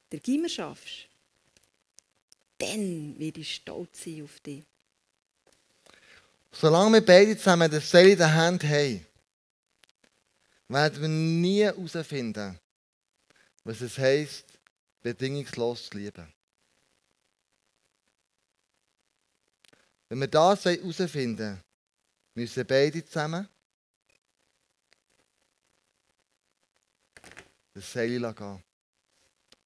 der 0.09 0.19
Gimmer 0.19 0.47
schaffst, 0.47 1.07
dann 2.57 3.15
werde 3.19 3.41
ich 3.41 3.55
stolz 3.55 4.03
sein 4.05 4.23
auf 4.23 4.39
dich. 4.39 4.63
Solange 6.51 6.93
wir 6.93 7.05
beide 7.05 7.37
zusammen 7.37 7.69
das 7.69 7.89
Seil 7.89 8.07
in 8.07 8.17
der 8.17 8.33
Hand 8.33 8.63
haben, 8.63 9.05
werden 10.69 11.01
wir 11.01 11.09
nie 11.09 11.61
herausfinden, 11.63 12.57
was 13.65 13.81
es 13.81 13.97
heisst, 13.97 14.56
bedingungslos 15.01 15.89
zu 15.89 15.97
lieben. 15.97 16.33
Wenn 20.09 20.19
wir 20.19 20.27
das 20.27 20.65
herausfinden 20.65 21.61
müssen 22.33 22.65
beide 22.65 23.03
zusammen 23.03 23.47
das 27.73 27.91
Seil 27.91 28.33
gehen 28.33 28.63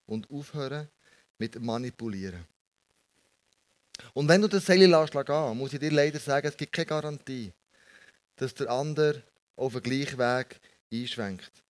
und 0.06 0.30
aufhören 0.30 0.90
mit 1.38 1.60
Manipulieren. 1.62 2.46
Und 4.14 4.28
wenn 4.28 4.42
du 4.42 4.48
das 4.48 4.66
Seil 4.66 4.86
lässt 4.86 5.14
gehen, 5.14 5.58
muss 5.58 5.74
ich 5.74 5.80
dir 5.80 5.92
leider 5.92 6.20
sagen, 6.20 6.48
es 6.48 6.58
gibt 6.58 6.74
keine 6.74 6.88
Garantie, 6.88 7.54
dass 8.36 8.54
der 8.54 8.70
andere 8.70 9.24
auf 9.56 9.74
den 9.74 9.84
gleichen 9.84 10.18
Weg 10.18 10.60
einschwenkt. 10.92 11.61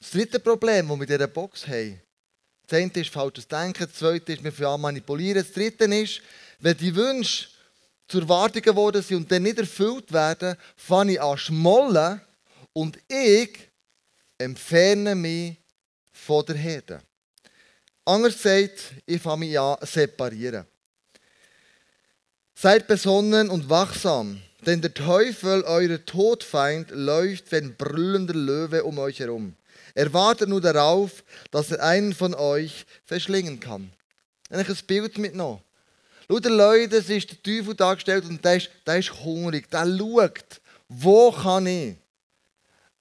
Das 0.00 0.12
dritte 0.12 0.40
Problem, 0.40 0.88
das 0.88 0.96
wir 0.96 1.02
in 1.02 1.06
dieser 1.06 1.26
Box 1.26 1.68
haben, 1.68 2.00
das 2.66 2.78
eine 2.78 2.90
ist 2.94 3.10
falsches 3.10 3.46
Denken, 3.46 3.84
das 3.84 3.92
zweite 3.92 4.32
ist, 4.32 4.42
wir 4.42 4.50
fangen 4.50 4.80
manipulieren, 4.80 5.42
das 5.42 5.52
dritte 5.52 5.84
ist, 5.84 6.22
wenn 6.58 6.76
die 6.76 6.94
Wünsche 6.94 7.48
zur 8.08 8.22
Erwartungen 8.22 8.62
geworden 8.62 9.02
sind 9.02 9.18
und 9.18 9.30
dann 9.30 9.42
nicht 9.42 9.58
erfüllt 9.58 10.10
werden, 10.12 10.56
fange 10.76 11.12
ich 11.12 11.20
an 11.20 11.36
schmollen 11.36 12.20
und 12.72 12.98
ich 13.08 13.58
entferne 14.38 15.14
mich 15.14 15.56
von 16.12 16.46
der 16.46 16.56
Herde. 16.56 17.02
Anders 18.04 18.42
gesagt, 18.42 18.94
ich 19.04 19.20
fange 19.20 19.46
mich 19.46 19.60
an 19.60 19.76
separieren. 19.82 20.66
Seid 22.54 22.86
besonnen 22.86 23.50
und 23.50 23.68
wachsam, 23.68 24.40
denn 24.66 24.80
der 24.80 24.94
Teufel, 24.94 25.62
euer 25.62 26.04
Todfeind, 26.04 26.90
läuft 26.90 27.52
wie 27.52 27.56
ein 27.56 27.76
brüllender 27.76 28.34
Löwe 28.34 28.84
um 28.84 28.98
euch 28.98 29.20
herum. 29.20 29.56
Er 29.94 30.12
wartet 30.12 30.48
nur 30.48 30.60
darauf, 30.60 31.24
dass 31.50 31.70
er 31.70 31.82
einen 31.82 32.14
von 32.14 32.34
euch 32.34 32.86
verschlingen 33.04 33.60
kann. 33.60 33.92
Ich 34.50 34.68
ein 34.68 34.86
Bild 34.86 35.18
mitgenommen. 35.18 35.62
Schau, 36.28 36.38
Leute, 36.38 36.96
es 36.96 37.08
ist 37.08 37.30
der 37.30 37.42
Teufel 37.42 37.74
dargestellt 37.74 38.24
und 38.24 38.44
der 38.44 38.56
ist, 38.56 38.70
der 38.86 38.98
ist 38.98 39.12
hungrig. 39.12 39.70
Der 39.70 39.86
schaut, 39.86 40.60
wo 40.88 41.32
kann 41.32 41.66
ich 41.66 41.96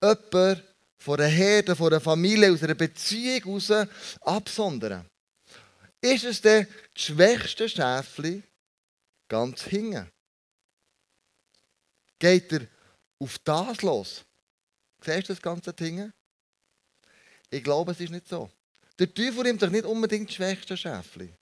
jemanden 0.01 0.63
von 0.97 1.19
einer 1.19 1.29
Herde, 1.29 1.75
von 1.75 1.87
einer 1.87 2.01
Familie, 2.01 2.51
aus 2.51 2.63
einer 2.63 2.75
Beziehung 2.75 3.59
heraus 3.61 3.89
absondern. 4.21 5.05
Ist 6.01 6.25
es 6.25 6.41
der 6.41 6.67
schwächste 6.95 7.67
Schäfli 7.67 8.43
ganz 9.27 9.63
hinten? 9.63 10.09
Geht 12.19 12.51
er 12.51 12.67
auf 13.19 13.37
das 13.39 13.81
los? 13.81 14.23
Siehst 15.03 15.29
du 15.29 15.33
das 15.33 15.41
ganze 15.41 15.73
Ding? 15.73 16.11
Ich 17.49 17.63
glaube, 17.63 17.91
es 17.91 17.99
ist 17.99 18.11
nicht 18.11 18.27
so. 18.27 18.49
Der 18.97 19.13
Teufel 19.13 19.43
nimmt 19.43 19.59
sich 19.59 19.71
nicht 19.71 19.85
unbedingt 19.85 20.29
das 20.29 20.35
schwächste 20.35 20.75
Schäfli, 20.77 21.33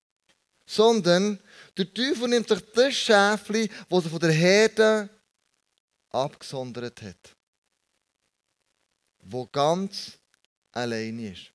sondern 0.65 1.39
der 1.77 1.93
Teufel 1.93 2.27
nimmt 2.27 2.47
sich 2.47 2.59
das 2.73 2.93
Schäfli, 2.93 3.69
das 3.89 4.03
er 4.05 4.09
von 4.09 4.19
der 4.19 4.31
Herde 4.31 5.09
abgesondert 6.09 7.01
hat 7.01 7.37
wo 9.29 9.45
ganz 9.45 10.17
allein 10.71 11.19
ist. 11.19 11.51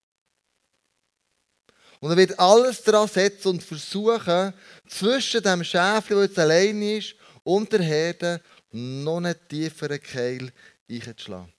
Und 2.00 2.10
er 2.10 2.16
wird 2.16 2.38
alles 2.38 2.82
daran 2.82 3.08
setzen 3.08 3.48
und 3.48 3.62
versuchen, 3.62 4.52
zwischen 4.88 5.42
dem 5.42 5.62
Schäfli, 5.62 6.16
das 6.16 6.26
jetzt 6.28 6.38
allein 6.38 6.82
ist, 6.82 7.14
und 7.44 7.72
der 7.72 7.82
Herde 7.82 8.40
noch 8.72 9.18
einen 9.18 9.36
tieferen 9.48 10.02
Keil 10.02 10.52
einzuschlagen. 10.90 11.52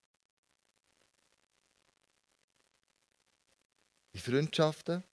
In 4.14 4.20
Freundschaften, 4.20 5.04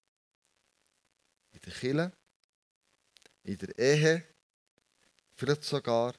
in 1.51 1.59
der 1.59 1.73
Kirche, 1.73 2.11
in 3.43 3.57
der 3.57 3.77
Ehe, 3.77 4.23
vielleicht 5.35 5.63
sogar 5.63 6.13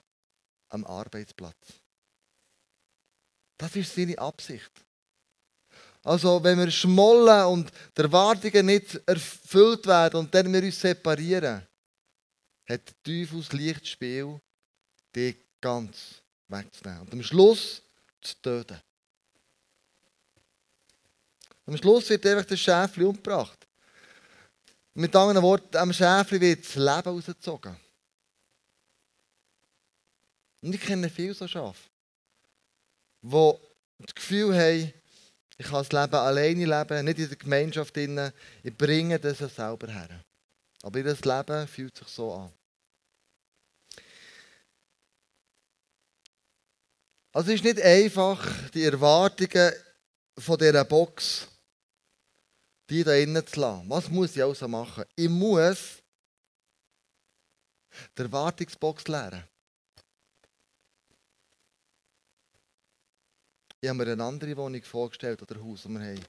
am 0.69 0.85
Arbeitsplatz. 0.85 1.81
Das 3.57 3.75
ist 3.77 3.95
seine 3.95 4.19
Absicht. 4.19 4.71
Also, 6.05 6.43
wenn 6.43 6.59
wir 6.59 6.71
schmollen 6.71 7.47
und 7.47 7.73
die 7.97 8.03
Erwartungen 8.03 8.67
nicht 8.67 9.01
erfüllt 9.07 9.87
werden 9.87 10.21
und 10.21 10.35
dann 10.35 10.53
wir 10.53 10.63
uns 10.63 10.81
separieren, 10.81 11.65
hat 12.69 12.89
der 12.89 13.03
Teufel 13.05 13.39
das 13.39 13.53
Lichtspiel, 13.53 14.41
die 15.15 15.37
ganz 15.61 16.23
wegzunehmen. 16.49 17.03
Und 17.03 17.13
am 17.13 17.23
Schluss 17.23 17.83
zu 18.21 18.35
töten. 18.43 18.81
Am 21.67 21.77
Schluss 21.77 22.11
wird 22.11 22.27
einfach 22.27 22.45
das 22.45 22.61
Schäfli 22.61 23.05
umgebracht. 23.05 23.67
Mit 24.95 25.15
anderen 25.15 25.43
Worten, 25.43 25.77
am 25.77 25.93
Schäfli 25.93 26.41
wird 26.41 26.65
das 26.65 26.75
Leben 26.75 27.09
rausgezogen. 27.09 27.77
Und 30.61 30.75
ich 30.75 30.81
kenne 30.81 31.09
viele 31.09 31.35
so 31.35 31.49
Schafe 31.49 31.93
die 33.23 34.07
das 34.07 34.15
Gefühl 34.15 34.55
haben, 34.55 34.93
ich 35.59 35.67
kann 35.67 35.85
das 35.85 35.93
Leben 35.93 36.15
alleine 36.15 36.65
leben, 36.65 37.05
nicht 37.05 37.19
in 37.19 37.29
der 37.29 37.37
Gemeinschaft. 37.37 37.97
Ich 37.97 38.77
bringe 38.77 39.19
das 39.19 39.39
selber 39.39 39.87
her. 39.87 40.09
Aber 40.83 40.99
ihr 40.99 41.05
Leben 41.05 41.69
fühlt 41.69 41.97
sich 41.97 42.09
so 42.09 42.35
an. 42.35 42.53
Also 47.33 47.51
es 47.51 47.57
ist 47.57 47.65
nicht 47.65 47.81
einfach, 47.81 48.71
die 48.71 48.85
Erwartungen 48.85 49.73
von 50.37 50.59
dieser 50.59 50.85
Box, 50.85 51.47
die 52.93 53.03
da 53.03 53.15
innen 53.15 53.47
zu 53.47 53.59
lassen. 53.59 53.89
Was 53.89 54.11
muss 54.11 54.37
ich 54.37 54.43
also 54.43 54.69
machen? 54.69 55.05
Ich 55.17 55.29
muss 55.29 56.03
die 58.17 58.21
Erwartungsbox 58.21 59.09
lernen. 59.09 59.43
Ich 63.81 63.89
habe 63.89 64.05
mir 64.05 64.13
eine 64.13 64.23
andere 64.23 64.55
Wohnung 64.59 64.83
vorgestellt 64.83 65.41
oder 65.41 65.59
Haus, 65.59 65.85
das 65.85 65.93
wir 65.93 66.01
haben. 66.01 66.25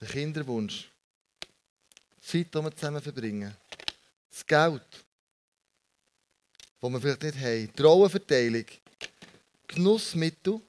Der 0.00 0.08
Kinderwunsch. 0.08 0.90
Die 2.16 2.20
Zeit, 2.26 2.54
die 2.54 2.58
wir 2.58 2.74
zusammen 2.74 3.02
verbringen. 3.02 3.54
Das 4.30 4.46
Geld, 4.46 5.04
die 6.82 6.88
wir 6.88 7.00
vielleicht 7.00 7.22
nicht 7.22 7.38
haben. 7.38 7.72
Die. 7.76 8.64
Genussmittel. 9.68 10.60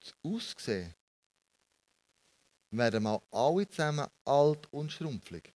Das 0.00 0.09
Aussehen. 0.22 0.94
Wir 2.70 2.78
werden 2.78 3.02
mal 3.02 3.20
alle 3.30 3.68
zusammen 3.68 4.06
alt 4.24 4.72
und 4.72 4.92
schrumpflig. 4.92 5.52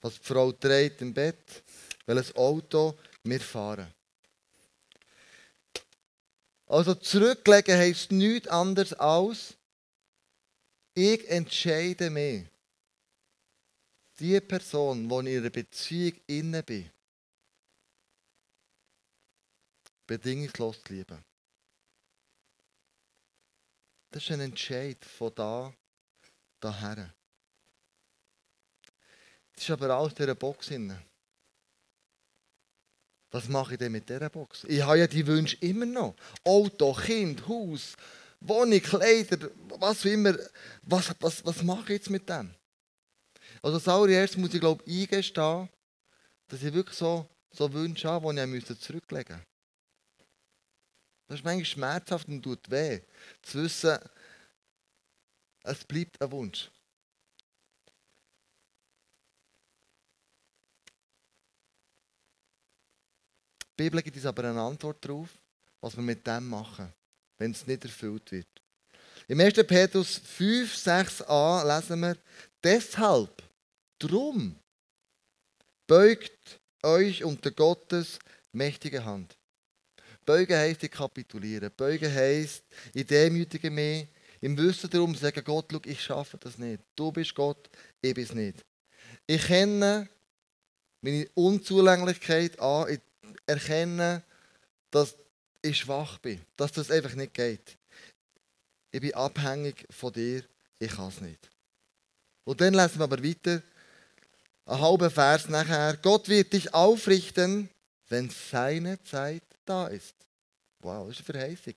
Was 0.00 0.14
die 0.14 0.24
Frau 0.24 0.50
trägt 0.52 1.00
im 1.02 1.14
Bett, 1.14 1.62
welches 2.06 2.34
Auto 2.34 2.98
wir 3.22 3.40
fahren. 3.40 3.92
Also 6.66 6.94
zurücklegen 6.94 7.76
heisst 7.76 8.10
nichts 8.10 8.48
anderes 8.48 8.94
als, 8.94 9.54
ich 10.94 11.28
entscheide 11.28 12.10
mich, 12.10 12.46
die 14.18 14.40
Person, 14.40 15.08
die 15.08 15.14
in 15.16 15.26
ihrer 15.26 15.50
Beziehung 15.50 16.18
inne 16.26 16.62
bin, 16.62 16.90
bedingungslos 20.06 20.82
zu 20.82 20.92
lieben. 20.92 21.24
Das 24.12 24.22
ist 24.22 24.30
ein 24.30 24.40
Entscheid 24.40 25.02
von 25.02 25.32
da 25.34 25.74
daher. 26.60 27.14
Das 29.54 29.64
ist 29.64 29.70
aber 29.70 29.88
alles 29.88 30.12
in 30.12 30.16
dieser 30.16 30.34
Box. 30.34 30.70
Was 33.30 33.48
mache 33.48 33.72
ich 33.72 33.78
denn 33.78 33.92
mit 33.92 34.06
dieser 34.06 34.28
Box? 34.28 34.64
Ich 34.68 34.82
habe 34.82 34.98
ja 34.98 35.06
die 35.06 35.26
Wünsche 35.26 35.56
immer 35.60 35.86
noch. 35.86 36.14
Auto, 36.44 36.92
Kind, 36.92 37.48
Haus, 37.48 37.96
Wohnung, 38.40 38.80
Kleider, 38.80 39.50
was 39.78 40.00
auch 40.00 40.04
immer. 40.04 40.36
Was, 40.82 41.14
was, 41.18 41.42
was 41.46 41.62
mache 41.62 41.94
ich 41.94 42.00
jetzt 42.00 42.10
mit 42.10 42.28
dem? 42.28 42.54
Also 43.62 43.78
als 43.78 43.88
allererstes 43.88 44.38
muss 44.38 44.52
ich 44.52 44.60
glaube 44.60 44.84
eingestehen, 44.86 45.70
dass 46.48 46.62
ich 46.62 46.74
wirklich 46.74 46.98
so, 46.98 47.26
so 47.50 47.72
Wünsche 47.72 48.10
habe, 48.10 48.34
die 48.34 48.56
ich 48.58 48.78
zurücklegen 48.78 49.36
müsste. 49.36 49.51
Das 51.32 51.40
ist 51.40 51.44
manchmal 51.46 51.64
schmerzhaft 51.64 52.28
und 52.28 52.42
tut 52.42 52.70
weh, 52.70 53.00
zu 53.40 53.62
wissen, 53.62 53.98
es 55.62 55.82
bleibt 55.82 56.20
ein 56.20 56.30
Wunsch. 56.30 56.70
Die 63.70 63.76
Bibel 63.78 64.02
gibt 64.02 64.14
uns 64.14 64.26
aber 64.26 64.44
eine 64.44 64.60
Antwort 64.60 65.02
darauf, 65.02 65.30
was 65.80 65.96
wir 65.96 66.02
mit 66.02 66.26
dem 66.26 66.50
machen, 66.50 66.92
wenn 67.38 67.52
es 67.52 67.66
nicht 67.66 67.82
erfüllt 67.82 68.30
wird. 68.30 68.48
Im 69.26 69.40
1. 69.40 69.54
Petrus 69.66 70.18
5, 70.18 70.74
6a 70.74 71.64
lesen 71.64 72.00
wir, 72.00 72.18
deshalb, 72.62 73.42
drum, 73.98 74.54
beugt 75.86 76.60
euch 76.82 77.24
unter 77.24 77.50
Gottes 77.52 78.18
mächtige 78.52 79.02
Hand. 79.02 79.34
Beugen 80.32 80.56
heisst, 80.56 80.82
ich 80.82 80.90
kapituliere. 80.90 81.68
Beugen 81.68 82.10
heisst, 82.10 82.64
ich 82.94 83.06
demütige 83.06 83.70
mich, 83.70 84.08
im 84.40 84.56
Wissen 84.56 84.88
darum 84.88 85.14
sagen, 85.14 85.44
Gott, 85.44 85.66
schau, 85.70 85.80
ich 85.84 86.02
schaffe 86.02 86.38
das 86.38 86.56
nicht. 86.56 86.82
Du 86.96 87.12
bist 87.12 87.34
Gott, 87.34 87.68
ich 88.00 88.14
bin 88.14 88.24
es 88.24 88.32
nicht. 88.32 88.64
Ich 89.26 89.44
kenne 89.44 90.08
meine 91.02 91.28
Unzulänglichkeit 91.34 92.58
an, 92.58 92.88
ich 92.88 93.00
erkenne, 93.44 94.22
dass 94.90 95.16
ich 95.60 95.76
schwach 95.76 96.16
bin, 96.16 96.40
dass 96.56 96.72
das 96.72 96.90
einfach 96.90 97.14
nicht 97.14 97.34
geht. 97.34 97.76
Ich 98.90 99.02
bin 99.02 99.12
abhängig 99.12 99.86
von 99.90 100.14
dir, 100.14 100.42
ich 100.78 100.92
kann 100.92 101.08
es 101.08 101.20
nicht. 101.20 101.50
Und 102.44 102.58
dann 102.62 102.72
lesen 102.72 103.00
wir 103.00 103.04
aber 103.04 103.22
weiter, 103.22 103.60
ein 104.64 104.80
halber 104.80 105.10
Vers 105.10 105.50
nachher, 105.50 105.98
Gott 105.98 106.30
wird 106.30 106.54
dich 106.54 106.72
aufrichten, 106.72 107.68
wenn 108.08 108.30
seine 108.30 109.02
Zeit 109.02 109.42
da 109.66 109.88
ist. 109.88 110.21
Wow, 110.82 111.08
das 111.08 111.20
ist 111.20 111.30
eine 111.30 111.38
Verheißung. 111.38 111.74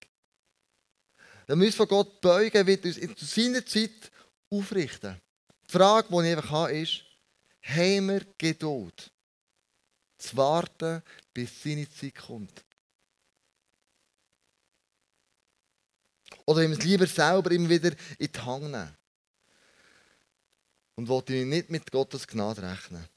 Dann 1.47 1.59
müssen 1.59 1.79
wir 1.79 1.87
Gott 1.87 2.19
beugen, 2.21 2.67
wird 2.67 2.85
uns 2.85 2.99
zu 3.19 3.25
seiner 3.25 3.65
Zeit 3.65 4.11
aufrichten. 4.49 5.21
Die 5.67 5.71
Frage, 5.71 6.07
die 6.09 6.15
ich 6.15 6.35
einfach 6.35 6.49
habe, 6.49 6.77
ist, 6.79 7.03
haben 7.61 8.07
wir 8.07 8.25
Geduld? 8.37 9.11
Zu 10.17 10.37
warten, 10.37 11.03
bis 11.33 11.61
seine 11.61 11.89
Zeit 11.89 12.15
kommt. 12.15 12.65
Oder 16.45 16.61
wenn 16.61 16.71
wir 16.71 16.77
es 16.77 16.83
lieber 16.83 17.07
selber 17.07 17.51
immer 17.51 17.69
wieder 17.69 17.91
in 18.17 18.31
die 18.31 18.39
Hand 18.39 18.63
nehmen. 18.63 18.97
Und 20.95 21.07
wollte 21.07 21.35
ich 21.35 21.45
nicht 21.45 21.69
mit 21.69 21.91
Gottes 21.91 22.25
Gnade 22.25 22.63
rechnen. 22.63 23.07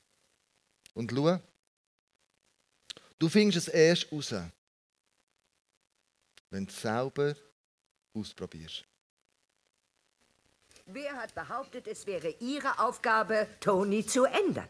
Und 0.94 1.12
schau, 1.12 1.40
du 3.18 3.28
findest 3.28 3.68
es 3.68 3.74
erst 3.74 4.12
raus, 4.12 4.34
wenn 6.50 6.66
du 6.66 6.72
es 6.72 6.80
selber 6.80 7.34
ausprobierst. 8.14 8.84
Wer 10.86 11.12
hat 11.16 11.34
behauptet, 11.34 11.86
es 11.86 12.06
wäre 12.06 12.34
Ihre 12.40 12.78
Aufgabe, 12.78 13.46
Toni 13.60 14.06
zu 14.06 14.24
ändern? 14.24 14.68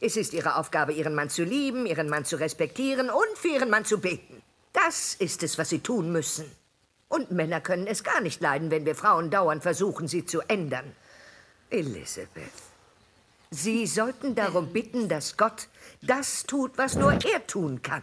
Es 0.00 0.16
ist 0.16 0.34
Ihre 0.34 0.56
Aufgabe, 0.56 0.92
Ihren 0.92 1.14
Mann 1.14 1.30
zu 1.30 1.44
lieben, 1.44 1.86
Ihren 1.86 2.08
Mann 2.08 2.24
zu 2.24 2.36
respektieren 2.36 3.08
und 3.08 3.38
für 3.38 3.48
Ihren 3.48 3.70
Mann 3.70 3.84
zu 3.84 3.98
beten. 3.98 4.42
Das 4.72 5.14
ist 5.14 5.42
es, 5.42 5.56
was 5.56 5.70
Sie 5.70 5.78
tun 5.78 6.12
müssen. 6.12 6.50
Und 7.08 7.30
Männer 7.30 7.60
können 7.60 7.86
es 7.86 8.02
gar 8.02 8.20
nicht 8.20 8.40
leiden, 8.40 8.70
wenn 8.70 8.84
wir 8.84 8.94
Frauen 8.94 9.30
dauernd 9.30 9.62
versuchen, 9.62 10.08
sie 10.08 10.26
zu 10.26 10.40
ändern. 10.42 10.94
Elizabeth, 11.70 12.50
Sie 13.50 13.86
sollten 13.86 14.34
darum 14.34 14.72
bitten, 14.72 15.08
dass 15.08 15.36
Gott 15.36 15.68
das 16.02 16.42
tut, 16.42 16.76
was 16.76 16.96
nur 16.96 17.12
er 17.12 17.46
tun 17.46 17.82
kann. 17.82 18.02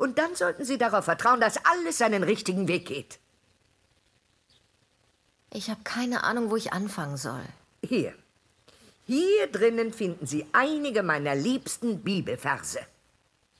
Und 0.00 0.16
dann 0.16 0.34
sollten 0.34 0.64
Sie 0.64 0.78
darauf 0.78 1.04
vertrauen, 1.04 1.42
dass 1.42 1.62
alles 1.66 1.98
seinen 1.98 2.22
richtigen 2.22 2.68
Weg 2.68 2.86
geht. 2.86 3.18
Ich 5.52 5.68
habe 5.68 5.82
keine 5.84 6.24
Ahnung, 6.24 6.50
wo 6.50 6.56
ich 6.56 6.72
anfangen 6.72 7.18
soll. 7.18 7.44
Hier. 7.84 8.14
Hier 9.06 9.46
drinnen 9.52 9.92
finden 9.92 10.26
Sie 10.26 10.46
einige 10.52 11.02
meiner 11.02 11.34
liebsten 11.34 12.00
Bibelverse. 12.02 12.80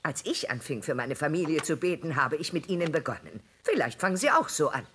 Als 0.01 0.25
ich 0.25 0.49
anfing, 0.49 0.81
für 0.81 0.95
meine 0.95 1.15
Familie 1.15 1.61
zu 1.61 1.77
beten, 1.77 2.15
habe 2.15 2.37
ich 2.37 2.53
mit 2.53 2.69
Ihnen 2.69 2.91
begonnen. 2.91 3.43
Vielleicht 3.61 3.99
fangen 4.01 4.17
Sie 4.17 4.31
auch 4.31 4.49
so 4.49 4.69
an. 4.69 4.87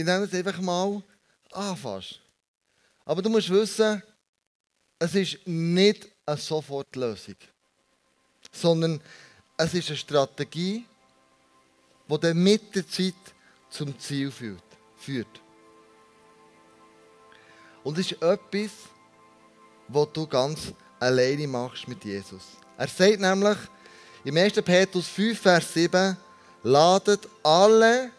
Indem 0.00 0.20
du 0.20 0.24
es 0.24 0.34
einfach 0.34 0.60
mal 0.60 1.02
anfasst. 1.52 2.20
Aber 3.04 3.20
du 3.22 3.28
musst 3.28 3.50
wissen, 3.50 4.02
es 4.98 5.14
ist 5.14 5.46
nicht 5.46 6.08
eine 6.24 6.36
Sofortlösung, 6.36 7.36
sondern 8.52 9.00
es 9.56 9.74
ist 9.74 9.88
eine 9.88 9.96
Strategie, 9.96 10.86
die 12.08 12.18
dann 12.18 12.42
mit 12.42 12.74
der 12.74 12.88
Zeit 12.88 13.14
zum 13.68 13.98
Ziel 13.98 14.30
führt. 14.30 15.40
Und 17.82 17.98
es 17.98 18.12
ist 18.12 18.22
etwas, 18.22 18.70
was 19.88 20.08
du 20.12 20.26
ganz 20.26 20.72
alleine 20.98 21.46
machst 21.46 21.88
mit 21.88 22.04
Jesus. 22.04 22.42
Er 22.76 22.88
sagt 22.88 23.20
nämlich 23.20 23.58
im 24.24 24.36
1. 24.36 24.54
Petrus 24.62 25.08
5, 25.08 25.40
Vers 25.40 25.72
7, 25.74 26.16
ladet 26.62 27.26
alle 27.42 28.12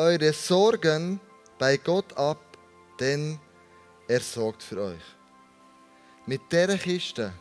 eure 0.00 0.32
Sorgen 0.32 1.20
bei 1.58 1.76
Gott 1.76 2.16
ab, 2.16 2.40
denn 2.98 3.38
er 4.08 4.20
sorgt 4.20 4.62
für 4.62 4.80
euch. 4.80 5.06
mit 6.26 6.40
dieser 6.50 6.78
Kiste 6.78 7.32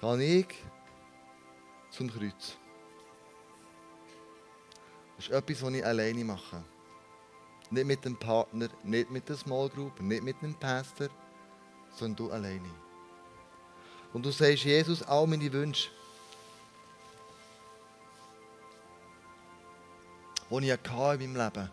gehe 0.00 0.40
ich 0.40 0.46
zum 1.90 2.10
Kreuz. 2.10 2.56
Das 5.16 5.26
ist 5.26 5.32
etwas, 5.32 5.62
was 5.62 5.74
ich 5.74 5.86
alleine 5.86 6.24
mache. 6.24 6.62
Nicht 7.70 7.86
mit 7.86 8.04
dem 8.04 8.16
Partner, 8.16 8.68
nicht 8.82 9.10
mit 9.10 9.28
der 9.28 9.36
Small 9.36 9.68
Group, 9.68 10.00
nicht 10.00 10.24
mit 10.24 10.42
dem 10.42 10.54
Pastor, 10.54 11.08
sondern 11.94 12.16
du 12.16 12.32
alleine. 12.32 12.70
Und 14.12 14.24
du 14.26 14.30
sagst, 14.30 14.64
Jesus, 14.64 15.02
all 15.02 15.26
meine 15.26 15.52
Wünsche, 15.52 15.90
die 20.50 20.66
ich 20.66 20.72
hatte 20.72 21.22
in 21.22 21.32
meinem 21.32 21.44
Leben. 21.44 21.70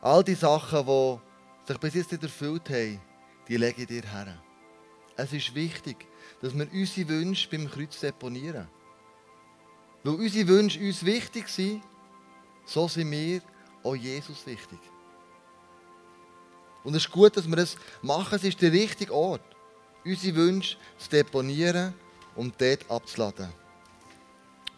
All 0.00 0.22
die 0.22 0.34
Sachen, 0.34 0.86
die 0.86 1.18
sich 1.66 1.78
bis 1.78 1.94
jetzt 1.94 2.12
nicht 2.12 2.22
erfüllt 2.22 2.68
haben, 2.70 3.00
die 3.48 3.56
lege 3.56 3.82
ich 3.82 3.88
dir 3.88 4.02
her. 4.02 4.38
Es 5.16 5.32
ist 5.32 5.54
wichtig, 5.54 6.06
dass 6.40 6.56
wir 6.56 6.68
unsere 6.72 7.08
Wünsche 7.08 7.48
beim 7.50 7.68
Kreuz 7.68 7.98
deponieren. 7.98 8.68
Weil 10.04 10.14
unsere 10.14 10.48
Wünsche 10.48 10.78
uns 10.78 11.04
wichtig 11.04 11.48
sind, 11.48 11.82
so 12.64 12.86
sind 12.86 13.10
wir 13.10 13.40
auch 13.82 13.96
Jesus 13.96 14.46
wichtig. 14.46 14.78
Und 16.84 16.94
es 16.94 17.04
ist 17.04 17.10
gut, 17.10 17.36
dass 17.36 17.48
wir 17.48 17.56
das 17.56 17.76
machen. 18.02 18.36
Es 18.36 18.44
ist 18.44 18.62
der 18.62 18.72
richtige 18.72 19.12
Ort, 19.12 19.42
unsere 20.04 20.36
Wünsche 20.36 20.76
zu 20.96 21.10
deponieren 21.10 21.92
und 22.36 22.54
dort 22.60 22.88
abzuladen. 22.88 23.52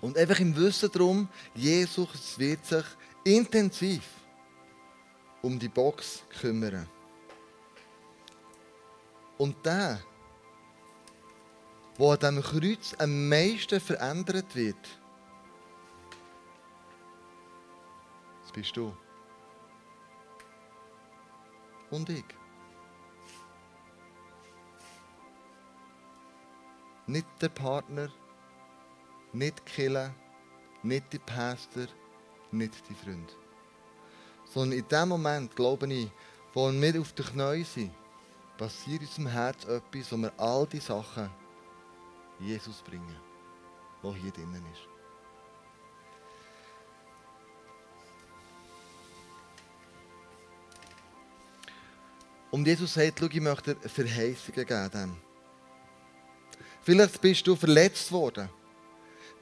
Und 0.00 0.16
einfach 0.16 0.40
im 0.40 0.56
Wissen 0.56 0.90
darum, 0.90 1.28
Jesus 1.54 2.38
wird 2.38 2.64
sich 2.64 2.84
intensiv 3.24 4.02
um 5.42 5.58
die 5.58 5.68
Box 5.68 6.22
kümmern. 6.40 6.88
Und 9.36 9.64
der, 9.64 10.00
der 11.98 12.06
an 12.06 12.18
diesem 12.18 12.42
Kreuz 12.42 12.94
am 12.98 13.28
meisten 13.28 13.80
verändert 13.80 14.54
wird, 14.54 14.76
das 18.42 18.52
bist 18.52 18.76
du. 18.76 18.94
Und 21.90 22.08
ich. 22.08 22.24
Nicht 27.06 27.26
der 27.40 27.48
Partner, 27.48 28.10
nicht 29.32 29.58
die 29.58 29.72
Kille, 29.72 30.14
nicht 30.82 31.12
die 31.12 31.18
Pastor, 31.18 31.86
nicht 32.50 32.74
die 32.88 32.94
Freund. 32.94 33.36
Sondern 34.52 34.78
in 34.78 34.88
dem 34.88 35.08
Moment, 35.08 35.54
glaube 35.54 35.92
ich, 35.92 36.10
wo 36.52 36.70
wir 36.72 37.00
auf 37.00 37.12
den 37.12 37.26
Knien 37.26 37.64
sind, 37.64 37.92
passiert 38.58 39.02
in 39.02 39.06
unserem 39.06 39.26
Herz 39.28 39.64
etwas, 39.64 40.12
wo 40.12 40.16
wir 40.16 40.32
all 40.36 40.66
die 40.66 40.80
Sachen 40.80 41.30
Jesus 42.40 42.82
bringen, 42.82 43.16
wo 44.02 44.14
hier 44.14 44.32
drinnen 44.32 44.64
ist. 44.72 44.88
Und 52.50 52.66
Jesus 52.66 52.94
sagt, 52.94 53.20
schau, 53.20 53.26
ich 53.26 53.40
möchte 53.40 53.76
Verheißungen 53.76 54.66
geben. 54.66 55.16
Vielleicht 56.82 57.20
bist 57.20 57.46
du 57.46 57.54
verletzt 57.54 58.10
worden 58.10 58.48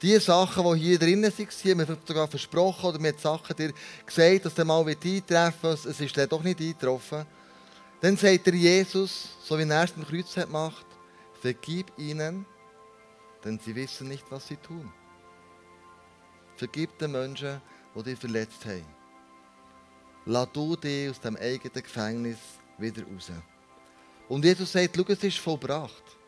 die 0.01 0.19
Sachen, 0.19 0.73
die 0.73 0.79
hier 0.79 0.99
drinnen 0.99 1.23
waren, 1.23 1.77
wir 1.77 1.87
haben 1.87 1.97
sogar 2.05 2.27
versprochen 2.27 2.85
oder 2.85 3.01
wir 3.01 3.11
haben 3.11 3.19
Sachen 3.19 3.55
dir 3.55 3.73
gesagt, 4.05 4.45
dass 4.45 4.53
der 4.53 4.65
mal 4.65 4.85
eintreffen 4.85 5.63
wird, 5.63 5.85
es 5.85 5.99
ist 5.99 6.17
dann 6.17 6.29
doch 6.29 6.43
nicht 6.43 6.59
eingetroffen. 6.59 7.25
Dann 8.01 8.15
sagt 8.15 8.47
der 8.47 8.55
Jesus, 8.55 9.29
so 9.43 9.57
wie 9.57 9.63
er 9.63 9.83
es 9.83 9.93
am 9.95 10.07
Kreuz 10.07 10.37
hat 10.37 10.45
gemacht, 10.45 10.85
vergib 11.41 11.91
ihnen, 11.97 12.45
denn 13.43 13.59
sie 13.59 13.75
wissen 13.75 14.07
nicht, 14.07 14.23
was 14.29 14.47
sie 14.47 14.57
tun. 14.57 14.91
Vergib 16.55 16.97
den 16.97 17.11
Menschen, 17.11 17.61
die 17.95 18.03
dich 18.03 18.19
verletzt 18.19 18.65
haben. 18.65 18.85
Lass 20.25 20.49
du 20.53 20.75
dich 20.75 21.09
aus 21.09 21.19
dem 21.19 21.35
eigenen 21.35 21.83
Gefängnis 21.83 22.37
wieder 22.77 23.03
raus. 23.03 23.31
Und 24.29 24.45
Jesus 24.45 24.71
sagt, 24.71 24.95
schau, 24.95 25.03
es 25.07 25.23
ist 25.23 25.39
vollbracht. 25.39 26.18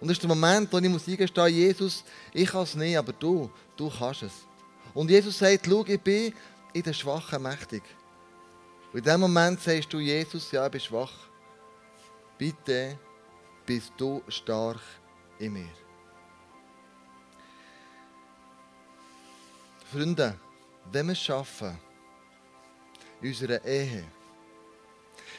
Und 0.00 0.08
das 0.08 0.16
ist 0.16 0.22
der 0.22 0.28
Moment, 0.28 0.72
wo 0.72 0.78
ich 0.78 0.88
muss 0.88 1.08
eingestehen 1.08 1.54
Jesus, 1.54 2.04
ich 2.32 2.48
kann 2.48 2.62
es 2.62 2.74
nicht, 2.74 2.96
aber 2.96 3.12
du, 3.12 3.50
du 3.76 3.90
kannst 3.90 4.22
es. 4.22 4.32
Und 4.94 5.10
Jesus 5.10 5.38
sagt, 5.38 5.66
schau, 5.66 5.84
ich 5.84 6.00
bin 6.00 6.32
in 6.72 6.82
den 6.82 6.94
Schwachen 6.94 7.42
mächtig. 7.42 7.82
Und 8.92 8.98
in 8.98 9.04
dem 9.04 9.20
Moment 9.20 9.60
sagst 9.60 9.92
du, 9.92 9.98
Jesus, 9.98 10.50
ja, 10.52 10.66
ich 10.66 10.72
bin 10.72 10.80
schwach. 10.80 11.12
Bitte 12.38 12.98
bist 13.66 13.92
du 13.96 14.22
stark 14.28 14.80
in 15.38 15.52
mir. 15.52 15.68
Freunde, 19.92 20.38
wenn 20.92 21.06
wir 21.06 21.12
es 21.12 21.20
schaffen, 21.20 21.78
in 23.20 23.28
unserer 23.28 23.64
Ehe, 23.64 24.04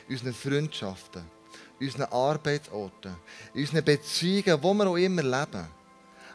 in 0.07 0.15
unseren 0.15 0.33
Freundschaften, 0.33 1.38
unseren 1.79 2.03
Arbeitsorten, 2.03 3.15
unseren 3.53 3.83
Beziehungen, 3.83 4.61
wo 4.61 4.73
wir 4.73 4.87
auch 4.87 4.97
immer 4.97 5.23
leben, 5.23 5.67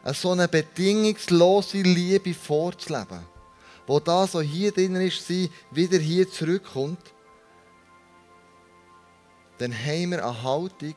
eine 0.03 0.13
so 0.13 0.31
eine 0.31 0.47
bedingungslose 0.47 1.81
Liebe 1.81 2.33
vorzuleben, 2.33 3.19
wo 3.87 3.99
das, 3.99 4.33
was 4.33 4.43
hier 4.43 4.71
drin 4.71 4.95
ist, 4.95 5.29
wieder 5.71 5.97
hier 5.97 6.29
zurückkommt, 6.29 6.99
dann 9.57 9.73
haben 9.73 10.11
wir 10.11 10.23
eine 10.23 10.43
Haltung, 10.43 10.95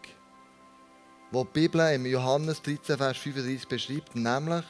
die 1.30 1.38
die 1.38 1.44
Bibel 1.52 1.94
im 1.94 2.06
Johannes 2.06 2.60
13, 2.62 2.96
Vers 2.96 3.16
35 3.18 3.68
beschreibt, 3.68 4.16
nämlich 4.16 4.64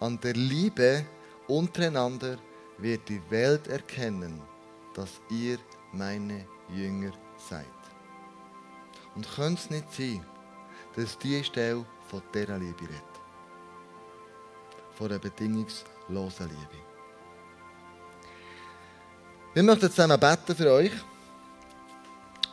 an 0.00 0.18
der 0.20 0.34
Liebe 0.34 1.06
untereinander 1.48 2.38
wird 2.78 3.08
die 3.08 3.20
Welt 3.30 3.68
erkennen, 3.68 4.40
dass 4.94 5.20
ihr 5.30 5.58
meine 5.92 6.46
Jünger 6.74 7.12
seid. 7.48 7.81
Und 9.14 9.30
könnte 9.34 9.60
es 9.60 9.70
nicht 9.70 9.92
sein, 9.92 10.26
dass 10.96 11.18
diese 11.18 11.44
Stelle 11.44 11.84
von 12.08 12.22
dieser 12.34 12.58
Liebe 12.58 12.80
redet? 12.80 13.02
Von 14.94 15.08
einer 15.08 15.18
bedingungslosen 15.18 16.48
Liebe. 16.48 16.82
Wir 19.54 19.62
möchten 19.62 19.90
zusammen 19.90 20.18
beten 20.18 20.56
für 20.56 20.72
euch 20.72 20.92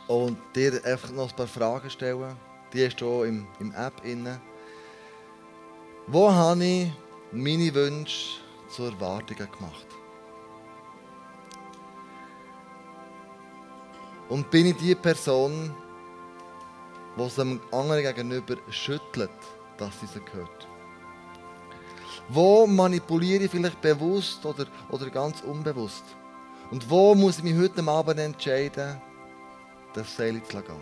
und 0.06 0.38
dir 0.54 0.84
einfach 0.84 1.10
noch 1.10 1.30
ein 1.30 1.36
paar 1.36 1.46
Fragen 1.46 1.88
stellen. 1.88 2.36
Die 2.72 2.88
du 2.88 3.08
auch 3.08 3.24
im, 3.24 3.46
im 3.58 3.72
App 3.74 4.04
inne. 4.04 4.40
Wo 6.06 6.30
habe 6.30 6.64
ich 6.64 6.92
meine 7.32 7.74
Wünsche 7.74 8.40
zu 8.68 8.84
Erwartungen 8.84 9.50
gemacht? 9.50 9.86
Und 14.28 14.50
bin 14.50 14.66
ich 14.66 14.76
die 14.76 14.94
Person, 14.94 15.74
es 17.16 17.34
dem 17.34 17.60
anderen 17.72 18.02
gegenüber 18.02 18.56
schüttelt, 18.70 19.30
dass 19.76 20.00
sie 20.00 20.06
sie 20.06 20.20
gehört. 20.20 20.68
Wo 22.28 22.66
manipuliere 22.66 23.44
ich 23.44 23.50
vielleicht 23.50 23.80
bewusst 23.80 24.44
oder, 24.46 24.66
oder 24.90 25.10
ganz 25.10 25.40
unbewusst? 25.40 26.04
Und 26.70 26.88
wo 26.88 27.14
muss 27.14 27.38
ich 27.38 27.44
mich 27.44 27.56
heute 27.56 27.86
Abend 27.88 28.20
entscheiden, 28.20 29.00
das 29.94 30.16
Seil 30.16 30.40
zu 30.44 30.56
lassen? 30.56 30.80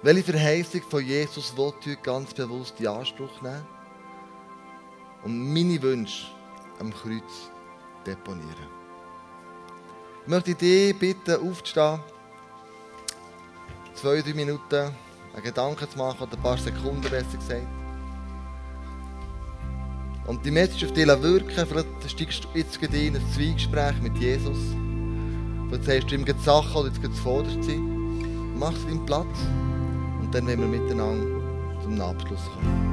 Welche 0.00 0.32
Verheißung 0.32 0.82
von 0.82 1.04
Jesus 1.04 1.54
will 1.56 1.72
ich 1.84 2.02
ganz 2.02 2.32
bewusst 2.32 2.80
in 2.80 2.86
Anspruch 2.86 3.42
nehmen 3.42 3.66
und 5.24 5.52
meine 5.52 5.82
Wünsche 5.82 6.28
am 6.78 6.94
Kreuz 6.94 7.50
deponieren? 8.06 8.68
Ich 10.22 10.28
möchte 10.28 10.54
dich 10.54 10.98
bitten, 10.98 11.46
aufzustehen 11.46 12.00
zwei, 13.98 14.22
drei 14.22 14.32
Minuten 14.32 14.92
einen 15.34 15.42
Gedanken 15.42 15.90
zu 15.90 15.98
machen, 15.98 16.22
oder 16.22 16.36
ein 16.36 16.42
paar 16.42 16.56
Sekunden 16.56 17.02
besser 17.02 17.36
gesagt. 17.36 17.66
Und 20.26 20.44
die 20.44 20.50
Message 20.50 20.84
auf 20.84 20.92
dich 20.92 21.06
wirken, 21.06 21.66
vielleicht 21.66 22.10
steigst 22.10 22.44
du 22.44 22.48
jetzt 22.58 22.80
in 22.80 23.16
ein 23.16 23.22
Zweigespräch 23.34 24.00
mit 24.00 24.16
Jesus. 24.18 24.58
Vielleicht 25.68 25.84
sagst 25.84 26.10
du 26.10 26.14
ihm 26.14 26.26
Sachen, 26.44 26.82
die 26.82 26.88
jetzt 26.88 27.02
gefordert 27.02 27.64
sind. 27.64 28.58
Mach 28.58 28.72
es 28.72 28.84
deinen 28.84 29.04
Platz 29.04 29.26
und 30.20 30.32
dann 30.32 30.46
werden 30.46 30.70
wir 30.70 30.80
miteinander 30.80 31.82
zum 31.82 32.00
Abschluss 32.00 32.40
kommen. 32.54 32.87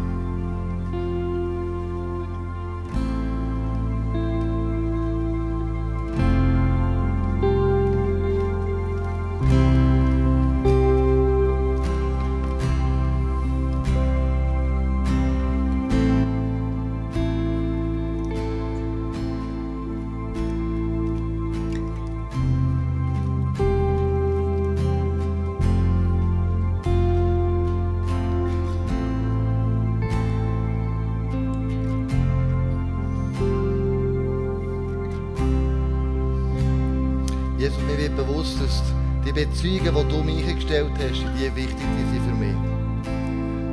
Jesus, 37.65 37.81
mir 37.87 37.97
wird 37.97 38.15
bewusst, 38.15 38.61
dass 38.61 38.83
die 39.25 39.31
Beziehungen, 39.31 39.95
die 39.95 40.07
du 40.13 40.23
mir 40.23 40.45
eingestellt 40.45 40.91
hast, 40.99 41.25
die 41.35 41.55
wichtig 41.55 41.79
sind 42.11 42.21
für 42.23 42.35
mich. 42.35 42.55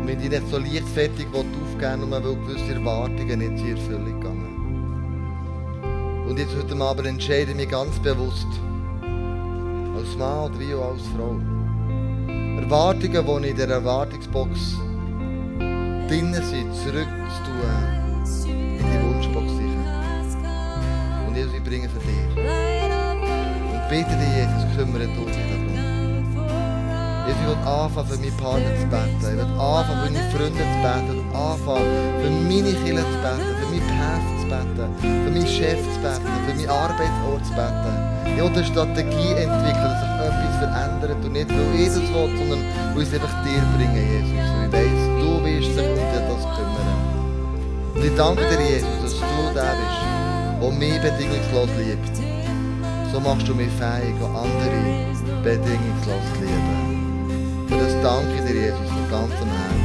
Und 0.00 0.06
wenn 0.06 0.18
die 0.18 0.30
nicht 0.30 0.48
so 0.48 0.56
leichtfertig 0.56 1.26
aufgeben 1.26 2.10
weil 2.10 2.22
gewisse 2.22 2.72
Erwartungen 2.72 3.38
nicht 3.38 3.62
in 3.62 3.76
Erfüllung 3.76 4.18
gegangen. 4.18 4.54
Und 6.26 6.38
jetzt 6.38 6.56
heute 6.56 6.74
Abend 6.82 7.06
entscheide 7.06 7.50
ich 7.50 7.56
mich 7.56 7.68
ganz 7.68 7.98
bewusst, 7.98 8.46
als 9.02 10.16
Mann 10.16 10.50
oder 10.50 10.58
wie 10.58 10.72
auch 10.74 10.92
als 10.92 11.02
Frau, 11.14 11.38
Erwartungen, 12.62 13.42
die 13.42 13.48
in 13.50 13.56
der 13.58 13.68
Erwartungsbox 13.68 14.78
drinnen 16.08 16.42
sind, 16.42 16.74
zurückzutun 16.76 17.60
in 18.46 18.78
die 18.78 19.00
Wunschbox 19.04 19.52
sicher. 19.52 19.84
Und 21.28 21.36
Jesus, 21.36 21.52
ich 21.52 21.62
bringe 21.62 21.90
sie 21.90 21.98
dir. 22.06 22.71
Und 23.92 23.98
bitte 23.98 24.16
dich, 24.16 24.32
Jesus, 24.40 24.64
kümmere 24.74 25.04
du 25.04 25.24
dich 25.28 25.36
darum. 25.52 25.68
Jesus, 27.28 27.36
ich 27.36 27.46
will 27.46 27.60
anfangen, 27.68 28.08
für 28.08 28.16
meinen 28.16 28.36
Partner 28.40 28.72
zu 28.80 28.86
beten. 28.88 29.20
Ich 29.20 29.36
will 29.36 29.52
anfangen, 29.60 30.00
für 30.00 30.08
meine 30.08 30.30
Freunde 30.32 30.64
zu 30.64 30.78
beten. 30.80 31.12
Ich 31.12 31.20
will 31.20 31.36
anfangen, 31.36 31.92
für 32.16 32.32
meine 32.32 32.72
Kinder 32.72 33.04
zu 33.04 33.18
beten, 33.20 33.52
für 33.60 33.68
meinen 33.68 33.84
Pächter 33.92 34.32
zu 34.40 34.46
beten, 34.48 34.88
für 34.96 35.28
meinen 35.28 35.44
Chef 35.44 35.80
zu 35.92 35.98
beten, 36.00 36.24
für 36.24 36.54
meinen 36.56 36.70
Arbeitsort 36.72 37.44
zu 37.44 37.52
beten. 37.52 37.94
Ich 38.32 38.40
will 38.40 38.48
eine 38.48 38.64
Strategie 38.64 39.32
entwickeln, 39.44 39.92
dass 39.92 40.00
sich 40.00 40.12
etwas 40.24 40.56
verändert. 40.56 41.20
Und 41.20 41.32
nicht, 41.36 41.50
weil 41.52 41.76
ich 41.76 41.92
das 41.92 42.00
will, 42.00 42.32
sondern 42.32 42.60
weil 42.96 43.02
ich 43.02 43.08
es 43.08 43.14
einfach 43.20 43.36
dir 43.44 43.60
bringe, 43.76 44.00
Jesus. 44.08 44.40
Weil 44.40 44.88
ich 44.88 44.88
weiss, 44.88 45.04
du 45.20 45.30
wirst 45.44 45.68
dich 45.68 45.84
um 45.84 46.00
das 46.00 46.44
kümmern. 46.56 46.88
Und 47.92 48.04
ich 48.08 48.14
danke 48.16 48.40
dir, 48.40 48.56
Jesus, 48.56 48.88
dass 49.04 49.20
du 49.20 49.52
der 49.52 49.76
bist, 49.76 50.00
der 50.64 50.70
mich 50.80 50.96
bedingungslos 50.96 51.68
liebt. 51.76 52.31
So 53.12 53.20
machst 53.20 53.46
du 53.46 53.54
mich 53.54 53.70
fähig, 53.72 54.14
andere 54.22 55.42
bedingungslos 55.42 56.24
zu 56.32 56.40
lieben. 56.40 57.68
Und 57.70 57.78
das 57.78 57.92
danke 58.02 58.42
dir, 58.50 58.54
Jesus, 58.54 58.88
von 58.88 59.10
ganzem 59.10 59.48
Herzen. 59.48 59.81